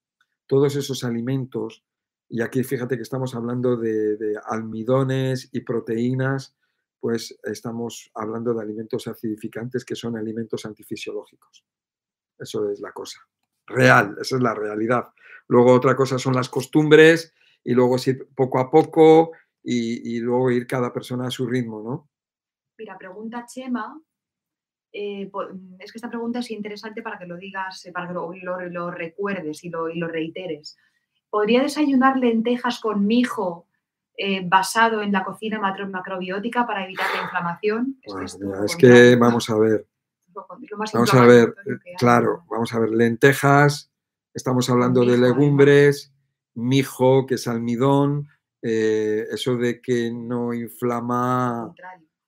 [0.46, 1.84] todos esos alimentos,
[2.28, 6.54] y aquí fíjate que estamos hablando de, almidones y proteínas,
[7.00, 11.64] pues estamos hablando de alimentos acidificantes que son alimentos antifisiológicos.
[12.38, 13.20] Eso es la cosa.
[13.66, 15.08] Real, esa es la realidad.
[15.48, 17.32] Luego otra cosa son las costumbres
[17.64, 19.32] y luego si poco a poco
[19.62, 22.08] y, luego ir cada persona a su ritmo, ¿no?
[22.78, 24.00] Mira, pregunta Chema,
[24.92, 25.30] eh,
[25.78, 29.62] es que esta pregunta es interesante para que lo digas, eh, para que lo, recuerdes
[29.64, 30.76] y lo, reiteres.
[31.28, 33.66] ¿Podría desayunar lentejas con mijo
[34.16, 38.00] eh, basado en la cocina macrobiótica para evitar la inflamación?
[38.64, 39.86] Es, que, vamos a ver.
[40.92, 41.54] vamos a ver,
[41.98, 43.92] claro, vamos a ver, lentejas,
[44.34, 46.12] estamos hablando de legumbres,
[46.54, 48.28] mijo, que es almidón,
[48.62, 51.74] eh, eso de que no inflama,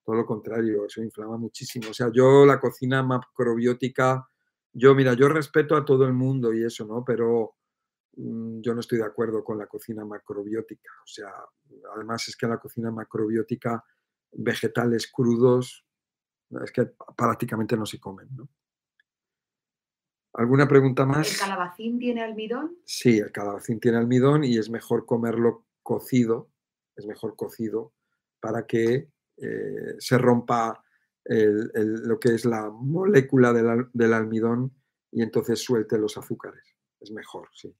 [0.05, 1.91] todo lo contrario, eso inflama muchísimo.
[1.91, 4.27] O sea, yo la cocina macrobiótica,
[4.73, 7.05] yo mira, yo respeto a todo el mundo y eso, ¿no?
[7.05, 7.57] Pero
[8.17, 10.91] mm, yo no estoy de acuerdo con la cocina macrobiótica.
[11.05, 11.33] O sea,
[11.95, 13.85] además es que la cocina macrobiótica,
[14.33, 15.85] vegetales crudos,
[16.65, 18.49] es que prácticamente no se comen, ¿no?
[20.35, 21.31] ¿Alguna pregunta más?
[21.31, 22.79] ¿El calabacín tiene almidón?
[22.87, 26.51] Sí, el calabacín tiene almidón y es mejor comerlo cocido,
[26.97, 27.93] es mejor cocido,
[28.41, 30.83] para que eh, se rompa
[31.25, 34.73] lo que es la molécula del, almidón
[35.13, 36.77] y entonces suelte los azúcares.
[37.01, 37.75] Es mejor, sí.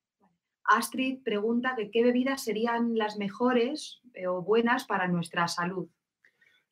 [0.65, 5.89] Astrid pregunta que qué bebidas serían las mejores eh, o buenas para nuestra salud.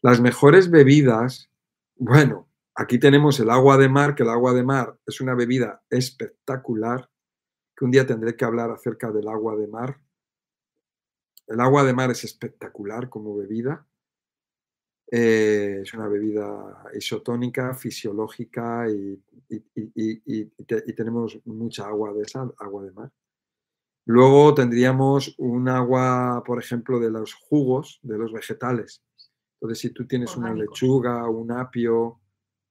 [0.03, 1.51] Las mejores bebidas,
[1.97, 5.83] bueno, aquí tenemos el agua de mar, que el agua de mar es una bebida
[5.91, 7.11] espectacular,
[7.77, 10.01] que un día tendré que hablar acerca del agua de mar,
[11.51, 13.85] el agua de mar es espectacular como bebida.
[15.11, 19.21] Eh, es una bebida isotónica, fisiológica y,
[20.95, 23.13] tenemos mucha agua de esa, agua de mar.
[24.07, 29.03] Luego tendríamos un agua, por ejemplo, de los jugos, de los vegetales.
[29.55, 32.21] Entonces, si tú tienes una lechuga, un apio,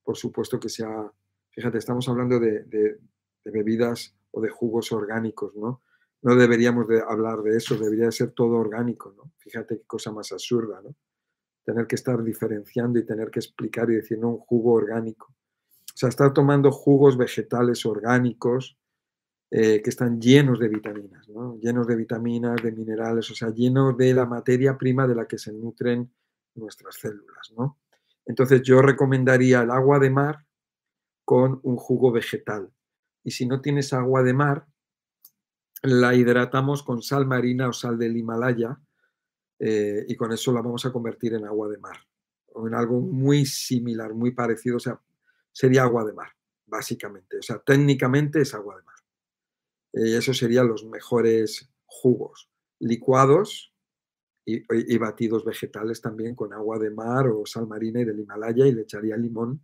[0.03, 1.11] por supuesto que sea,
[1.49, 2.97] fíjate, estamos hablando de, de
[3.43, 5.81] bebidas o de jugos orgánicos, ¿no?
[6.21, 9.31] No deberíamos de hablar de eso, debería ser todo orgánico, ¿no?
[9.37, 10.95] Fíjate qué cosa más absurda, ¿no?
[11.63, 15.27] Tener que estar diferenciando y tener que explicar y decir, no, un jugo orgánico.
[15.27, 18.77] O sea, estar tomando jugos vegetales orgánicos
[19.51, 21.57] eh, que están llenos de vitaminas, ¿no?
[21.57, 25.37] Llenos de vitaminas, de minerales, o sea, llenos de la materia prima de la que
[25.37, 26.11] se nutren
[26.55, 27.79] nuestras células, ¿no?
[28.25, 30.45] Entonces yo recomendaría el agua de mar
[31.25, 32.71] con un jugo vegetal.
[33.23, 34.67] Y si no tienes agua de mar,
[35.81, 38.79] la hidratamos con sal marina o sal del Himalaya
[39.59, 41.97] eh, y con eso la vamos a convertir en agua de mar
[42.53, 44.99] o en algo muy similar, muy parecido, o sea,
[45.51, 46.29] sería agua de mar,
[46.65, 47.37] básicamente.
[47.37, 48.95] O sea, técnicamente es agua de mar.
[49.93, 52.49] Y esos serían los mejores jugos,
[52.79, 53.73] licuados
[54.45, 58.65] y, y, batidos vegetales también con agua de mar o sal marina y del Himalaya
[58.65, 59.61] y le echaría limón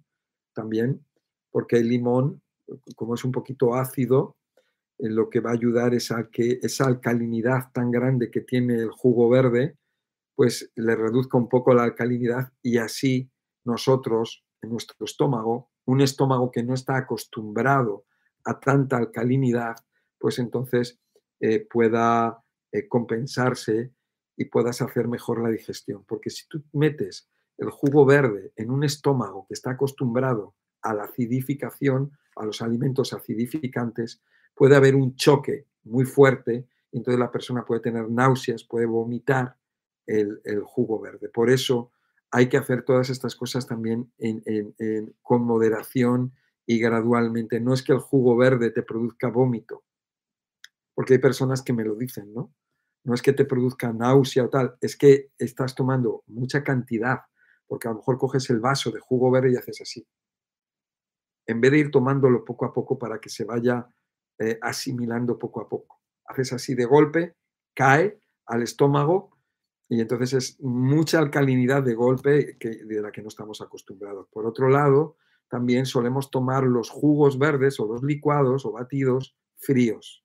[0.53, 1.05] también,
[1.51, 2.41] porque el limón,
[2.95, 4.37] como es un poquito ácido,
[4.99, 8.89] lo que va a ayudar es a que esa alcalinidad tan grande que tiene el
[8.89, 9.77] jugo verde,
[10.35, 13.29] pues le reduzca un poco la alcalinidad y así
[13.63, 18.05] nosotros, en nuestro estómago, un estómago que no está acostumbrado
[18.45, 19.75] a tanta alcalinidad,
[20.19, 20.99] pues entonces
[21.39, 23.91] eh, pueda eh, compensarse
[24.37, 26.03] y puedas hacer mejor la digestión.
[26.05, 31.03] Porque si tú metes el jugo verde en un estómago que está acostumbrado a la
[31.03, 34.21] acidificación, a los alimentos acidificantes,
[34.55, 39.57] puede haber un choque muy fuerte entonces la persona puede tener náuseas, puede vomitar
[40.07, 41.27] el, jugo verde.
[41.27, 41.91] Por eso
[42.31, 44.13] hay que hacer todas estas cosas también
[45.21, 46.33] con moderación
[46.65, 47.59] y gradualmente.
[47.59, 49.83] No es que el jugo verde te produzca vómito,
[50.93, 52.53] porque hay personas que me lo dicen, ¿no?
[53.03, 57.19] No es que te produzca náusea o tal, es que estás tomando mucha cantidad,
[57.67, 60.07] porque a lo mejor coges el vaso de jugo verde y haces así.
[61.45, 63.87] En vez de ir tomándolo poco a poco para que se vaya
[64.39, 66.01] eh, asimilando poco a poco.
[66.25, 67.35] Haces así de golpe,
[67.73, 69.37] cae al estómago
[69.87, 74.27] y entonces es mucha alcalinidad de golpe de la que no estamos acostumbrados.
[74.31, 75.17] Por otro lado,
[75.47, 80.23] también solemos tomar los jugos verdes o los licuados o batidos fríos.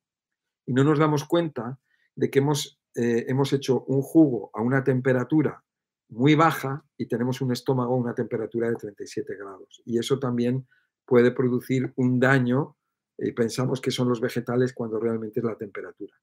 [0.67, 1.79] Y no nos damos cuenta
[2.17, 5.63] de que hemos, eh, hemos hecho un jugo a una temperatura
[6.09, 9.83] muy baja y tenemos un estómago a una temperatura de 37 grados.
[9.85, 10.67] Y eso también
[11.07, 12.77] puede producir un daño
[13.21, 16.15] y pensamos que son los vegetales cuando realmente es la temperatura.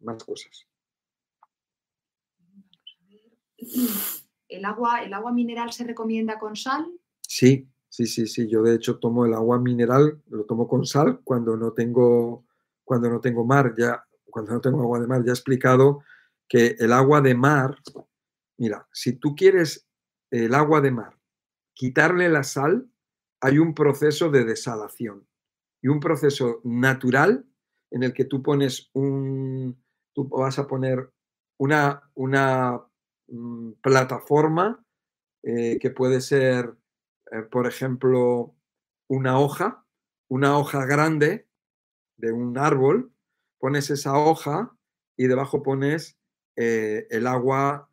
[0.00, 0.66] Más cosas.
[4.48, 6.86] ¿El agua, ¿El agua mineral se recomienda con sal?
[7.20, 8.48] Sí, sí, sí, sí.
[8.48, 12.44] Yo de hecho tomo el agua mineral, lo tomo con sal cuando no tengo,
[12.84, 15.22] cuando no tengo mar, ya, cuando no tengo agua de mar.
[15.24, 16.04] Ya he explicado
[16.46, 17.76] que el agua de mar,
[18.58, 19.86] mira, si tú quieres
[20.30, 21.18] el agua de mar,
[21.72, 22.86] quitarle la sal,
[23.40, 25.26] hay un proceso de desalación
[25.80, 27.46] y un proceso natural
[27.90, 29.82] en el que tú pones un,
[30.12, 31.10] tú vas a poner
[31.58, 32.82] una, una
[33.28, 34.84] mm, plataforma
[35.42, 36.76] eh, que puede ser,
[37.30, 38.54] eh, por ejemplo,
[39.08, 39.84] una hoja,
[40.28, 41.48] una hoja grande
[42.16, 43.12] de un árbol,
[43.58, 44.76] pones esa hoja
[45.16, 46.18] y debajo pones
[46.56, 47.90] eh, el, agua,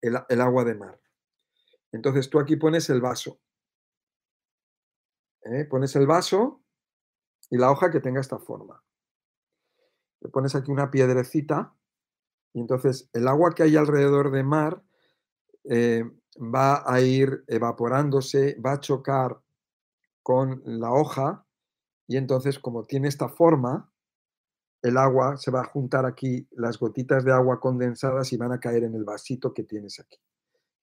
[0.00, 1.00] el agua de mar.
[1.92, 3.40] Entonces tú aquí pones el vaso.
[5.68, 6.59] Pones el vaso
[7.50, 8.82] y la hoja que tenga esta forma.
[10.20, 11.74] Le pones aquí una piedrecita
[12.52, 14.82] y entonces el agua que hay alrededor de mar
[15.64, 16.04] eh,
[16.36, 19.40] va a ir evaporándose, va a chocar
[20.22, 21.44] con la hoja
[22.06, 23.90] y entonces como tiene esta forma,
[24.82, 28.60] el agua se va a juntar aquí, las gotitas de agua condensadas y van a
[28.60, 30.18] caer en el vasito que tienes aquí.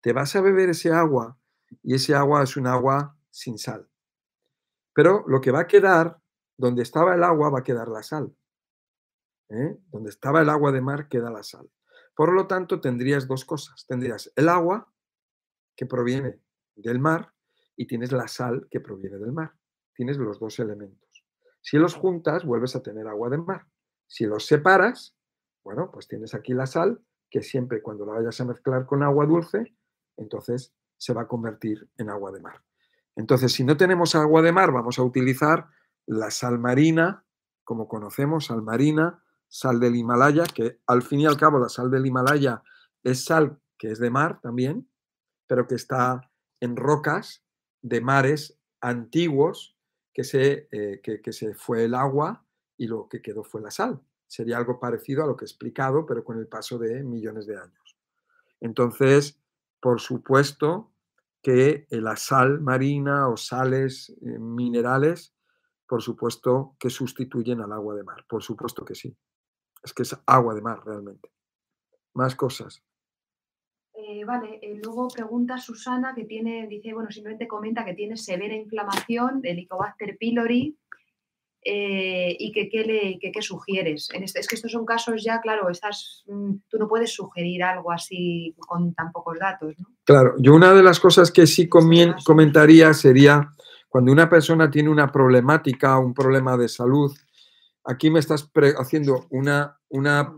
[0.02, 1.38] Te vas a beber ese agua
[1.82, 3.90] y ese agua es un agua sin sal.
[4.94, 6.20] Pero lo que va a quedar
[6.58, 8.36] donde estaba el agua va a quedar la sal.
[9.50, 9.78] ¿eh?
[9.90, 11.70] Donde estaba el agua de mar queda la sal.
[12.16, 13.86] Por lo tanto, tendrías dos cosas.
[13.88, 14.92] Tendrías el agua
[15.76, 16.42] que proviene
[16.76, 17.34] del mar
[17.76, 19.54] y tienes la sal que proviene del mar.
[19.94, 21.26] Tienes los dos elementos.
[21.62, 23.68] Si los juntas, vuelves a tener agua de mar.
[24.08, 25.16] Si los separas,
[25.64, 29.26] bueno, pues tienes aquí la sal, que siempre cuando la vayas a mezclar con agua
[29.26, 29.76] dulce,
[30.16, 32.64] entonces se va a convertir en agua de mar.
[33.16, 35.68] Entonces, si no tenemos agua de mar, vamos a utilizar
[36.08, 37.24] la sal marina,
[37.64, 41.92] como conocemos, sal marina, sal del Himalaya, que al fin y al cabo la sal
[41.92, 42.64] del Himalaya
[43.04, 44.90] es sal que es de mar también,
[45.46, 47.46] pero que está en rocas
[47.82, 49.78] de mares antiguos
[50.14, 52.44] que se, eh, que, se fue el agua
[52.76, 54.02] y lo que quedó fue la sal.
[54.26, 57.58] Sería algo parecido a lo que he explicado, pero con el paso de millones de
[57.58, 57.98] años.
[58.60, 59.40] Entonces,
[59.80, 60.92] por supuesto
[61.44, 65.37] que la sal marina o sales eh, minerales
[65.88, 69.16] por supuesto que sustituyen al agua de mar, por supuesto que sí.
[69.84, 71.32] Es que es agua de mar realmente.
[72.14, 72.84] Más cosas.
[73.94, 78.56] Eh, vale, eh, luego pregunta Susana que tiene, dice, bueno, simplemente comenta que tiene severa
[78.56, 80.78] inflamación de Helicobacter pylori
[81.64, 84.10] eh, y que qué le que, sugieres.
[84.14, 87.64] En este, es que estos son casos ya, claro, estás, mm, tú no puedes sugerir
[87.64, 89.88] algo así con tan pocos datos, ¿no?
[90.04, 93.52] Claro, yo una de las cosas que sí comentaría sería
[93.98, 97.12] cuando una persona tiene una problemática, un problema de salud,
[97.84, 98.48] aquí me estás
[98.78, 100.36] haciendo una, una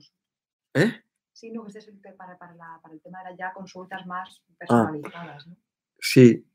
[0.73, 1.03] ¿eh?
[1.33, 2.37] Sí, no, este es para,
[2.89, 4.89] el tema de ya consultas más ah.
[4.89, 5.49] personalizadas.
[5.99, 6.47] Sí,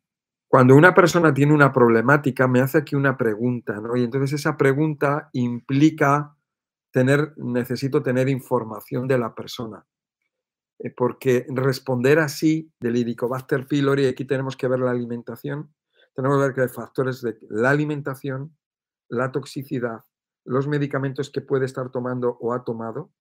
[0.48, 3.98] cuando una persona tiene una problemática, me hace aquí una pregunta, ¿no?
[3.98, 6.34] Y entonces esa pregunta implica
[6.90, 9.84] tener, necesito tener información de la persona.
[10.78, 15.74] Eh, porque responder así del Helicobacter pylori, aquí tenemos que ver la alimentación,
[16.14, 18.56] tenemos que ver que hay factores de la alimentación,
[19.08, 20.04] la toxicidad,
[20.44, 23.12] los medicamentos que puede estar tomando o ha tomado,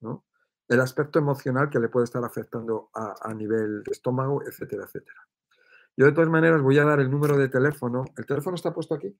[0.00, 0.24] ¿no?
[0.68, 5.20] el aspecto emocional que le puede estar afectando a, nivel de estómago, etcétera, etcétera.
[5.96, 8.04] Yo de todas maneras voy a dar el número de teléfono.
[8.16, 9.16] ¿El teléfono está puesto aquí?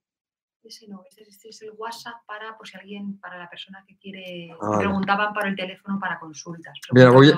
[0.61, 4.51] Ese no, este, es el WhatsApp para, por si alguien, para la persona que quiere,
[4.61, 6.77] ah, preguntaban para el teléfono para consultas.
[6.91, 7.31] Mira, voy,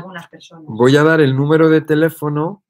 [0.64, 2.64] voy a dar el número de teléfono.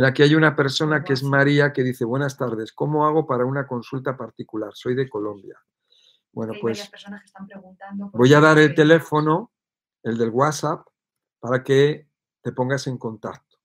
[0.00, 3.44] Mira, aquí hay una persona que es María que dice, buenas tardes, ¿cómo hago para
[3.44, 4.70] una consulta particular?
[4.72, 5.62] Soy de Colombia.
[6.32, 6.90] Bueno, pues
[8.14, 9.52] voy a dar el teléfono
[10.02, 10.86] el del WhatsApp,
[11.38, 12.08] para que
[12.40, 13.58] te pongas en contacto.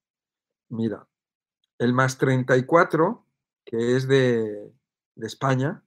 [0.68, 1.08] Mira,
[1.78, 3.26] el más 34,
[3.64, 4.74] que es de,
[5.16, 5.86] España,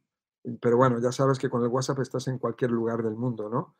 [0.62, 3.76] pero bueno, ya sabes que con el WhatsApp estás en cualquier lugar del mundo, ¿no?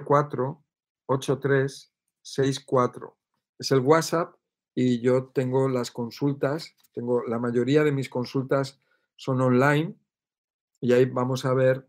[0.04, 0.64] 04
[1.06, 3.16] 83 64.
[3.58, 4.34] Es el WhatsApp
[4.74, 8.80] y yo tengo las consultas, tengo la mayoría de mis consultas
[9.16, 9.94] son online
[10.80, 11.86] y ahí vamos a ver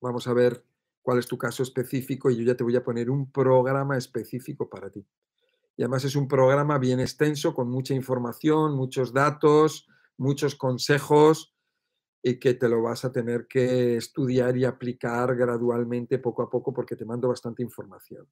[0.00, 0.64] vamos a ver
[1.08, 4.68] cuál es tu caso específico y yo ya te voy a poner un programa específico
[4.68, 5.06] para ti.
[5.74, 11.54] Y además es un programa bien extenso con mucha información, muchos datos, muchos consejos
[12.22, 16.74] y que te lo vas a tener que estudiar y aplicar gradualmente, poco a poco,
[16.74, 18.28] porque te mando bastante información.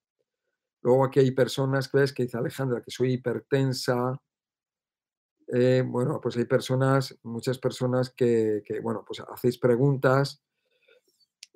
[0.82, 2.12] Luego aquí hay personas, ¿ves?
[2.12, 4.20] Que dice Alejandra, que soy hipertensa.
[5.46, 10.45] Eh, bueno, pues hay personas, muchas personas que, bueno, pues hacéis preguntas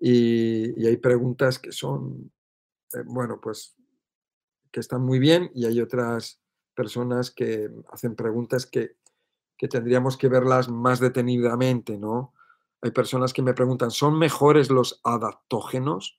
[0.00, 2.32] y, hay preguntas que son,
[2.94, 3.76] eh, bueno, pues
[4.72, 6.40] que están muy bien y hay otras
[6.74, 8.96] personas que hacen preguntas que
[9.60, 12.32] que tendríamos que verlas más detenidamente, ¿no?
[12.80, 16.18] Hay personas que me preguntan, ¿son mejores los adaptógenos?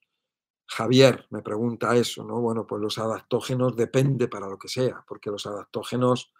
[0.67, 2.39] Javier me pregunta eso, ¿no?
[2.39, 6.31] Bueno, pues los adaptógenos depende para lo que sea, porque los adaptógenos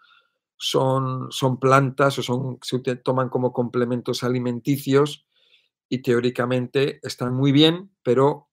[0.56, 5.26] son, son plantas o son, se toman como complementos alimenticios
[5.92, 8.48] y teóricamente están muy bien, pero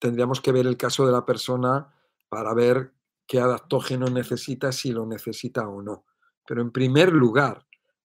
[0.00, 1.94] tendríamos que ver el caso de la persona
[2.28, 2.94] para ver
[3.28, 6.04] qué adaptógeno necesita, si lo necesita o no.
[6.44, 7.64] Pero en primer lugar,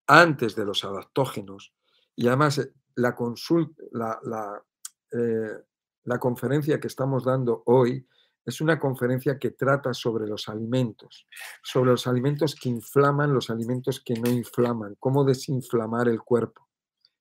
[0.06, 1.74] antes de los adaptógenos,
[2.16, 4.64] y además eh, la, consulta, la,
[5.12, 5.64] eh,
[6.04, 8.08] la, conferencia que estamos dando hoy
[8.46, 11.26] es una conferencia que trata sobre los alimentos,
[11.62, 16.67] sobre los alimentos que inflaman, los alimentos que no inflaman, cómo desinflamar el cuerpo.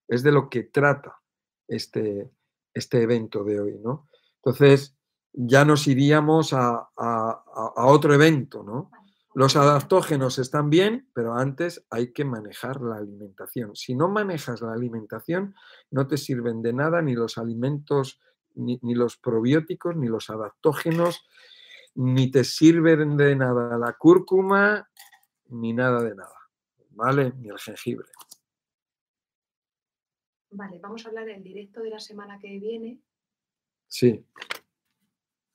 [0.08, 1.20] Es de lo que trata
[1.68, 2.32] este,
[2.74, 4.08] este evento de hoy, ¿no?
[4.38, 4.96] Entonces,
[5.34, 7.44] ya nos iríamos a, a,
[7.76, 8.92] a otro evento, ¿no?
[9.38, 13.76] Los adaptógenos están bien, pero antes hay que manejar la alimentación.
[13.76, 15.54] Si no manejas la alimentación,
[15.92, 18.20] no te sirven de nada ni los alimentos,
[18.56, 21.24] ni, los probióticos, ni los adaptógenos,
[21.94, 24.90] ni te sirven de nada la cúrcuma,
[25.50, 26.36] ni nada de nada.
[26.90, 27.32] ¿Vale?
[27.38, 28.08] Ni el jengibre.
[30.50, 33.00] Vale, vamos a hablar del directo de la semana que viene.
[33.88, 34.26] Sí.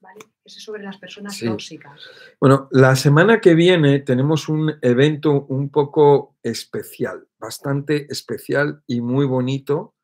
[0.03, 0.21] ¿vale?
[0.45, 2.01] Ese es sobre las personas tóxicas.
[2.41, 9.25] Bueno, la semana que viene tenemos un evento un poco especial, bastante especial y muy
[9.25, 9.95] bonito.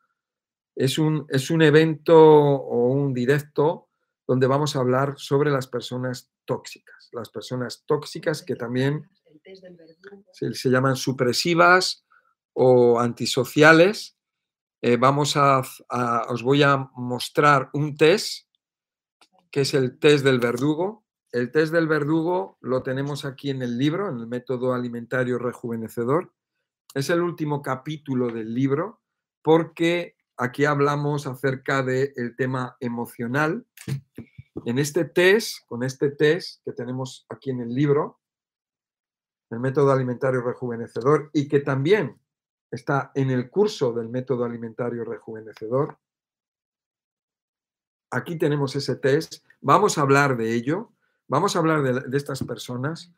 [0.76, 3.88] Es un, es un evento o un directo
[4.26, 7.08] donde vamos a hablar sobre las personas tóxicas.
[7.12, 9.08] Las personas tóxicas que también
[10.32, 12.06] se, llaman supresivas
[12.52, 14.17] o antisociales.
[14.80, 15.62] Eh, vamos a,
[16.28, 18.46] os voy a mostrar un test
[19.50, 21.04] que es el test del verdugo.
[21.32, 26.32] El test del verdugo lo tenemos aquí en el libro, en el método alimentario rejuvenecedor.
[26.94, 29.02] Es el último capítulo del libro
[29.42, 33.66] porque aquí hablamos acerca del tema emocional.
[34.64, 38.20] En este test, con este test que tenemos aquí en el libro,
[39.50, 42.20] el método alimentario rejuvenecedor, y que también
[42.70, 45.98] está en el curso del método alimentario rejuvenecedor,
[48.10, 50.92] aquí tenemos ese test, vamos a hablar de ello,
[51.26, 53.12] vamos a hablar de, estas personas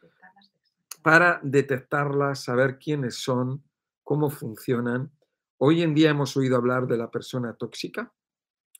[1.02, 3.62] para detectarlas, saber quiénes son,
[4.05, 5.10] cómo funcionan.
[5.59, 8.12] Hoy en día hemos oído hablar de la persona tóxica,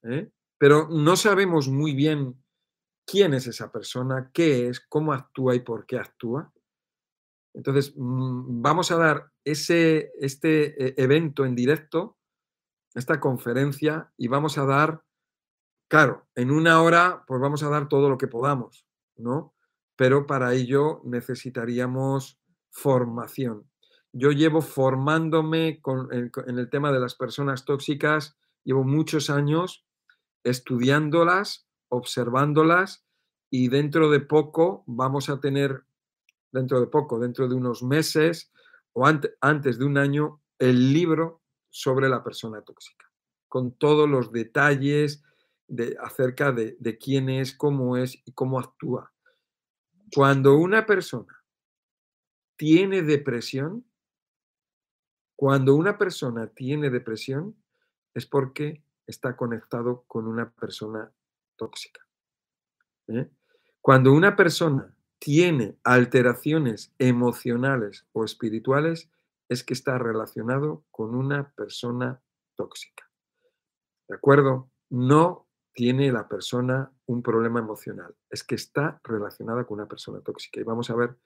[0.03, 0.31] ¿eh?
[0.59, 2.43] pero no sabemos muy bien
[3.07, 6.53] quién es esa persona, qué es, cómo actúa y por qué actúa.
[7.55, 12.17] Entonces, mm, vamos a dar ese, este eh, evento en directo,
[12.95, 15.03] esta conferencia, y vamos a dar
[15.91, 18.87] Claro, en una hora pues vamos a dar todo lo que podamos,
[19.17, 19.57] ¿no?
[19.97, 22.39] Pero para ello necesitaríamos
[22.71, 23.69] formación.
[24.13, 25.81] Yo llevo formándome
[26.47, 29.85] en el tema de las personas tóxicas, llevo muchos años
[30.45, 33.05] estudiándolas, observándolas
[33.51, 35.87] y dentro de poco vamos a tener,
[36.53, 38.53] dentro de poco, dentro de unos meses
[38.93, 43.11] o antes de un año, el libro sobre la persona tóxica,
[43.49, 45.23] con todos los detalles,
[46.01, 49.13] acerca de, de quién es, cómo es y cómo actúa.
[50.13, 51.45] Cuando una persona
[52.57, 53.87] tiene depresión,
[55.37, 57.57] cuando una persona tiene depresión
[58.13, 61.11] es porque está conectado con una persona
[61.57, 62.07] tóxica.
[63.09, 63.31] ¿eh?
[63.81, 69.11] Cuando una persona tiene alteraciones emocionales o espirituales,
[69.49, 72.21] es que está relacionado con una persona
[72.57, 73.09] tóxica.
[74.09, 74.71] ¿De acuerdo?
[74.89, 80.61] No tiene la persona un problema emocional, es que está relacionada con una persona tóxica
[80.61, 81.17] y vamos a ver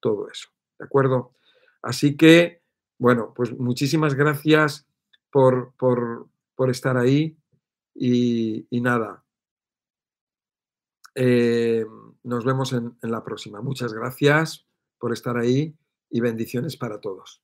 [0.00, 0.48] todo eso,
[0.78, 1.34] ¿de acuerdo?
[1.82, 2.62] Así que,
[2.98, 4.86] bueno, pues muchísimas gracias
[5.30, 5.74] por,
[6.68, 7.36] estar ahí
[7.94, 9.24] y, nada,
[11.14, 11.84] eh,
[12.24, 13.60] nos vemos en la próxima.
[13.60, 14.66] Muchas gracias
[14.98, 15.76] por estar ahí
[16.10, 17.43] y bendiciones para todos.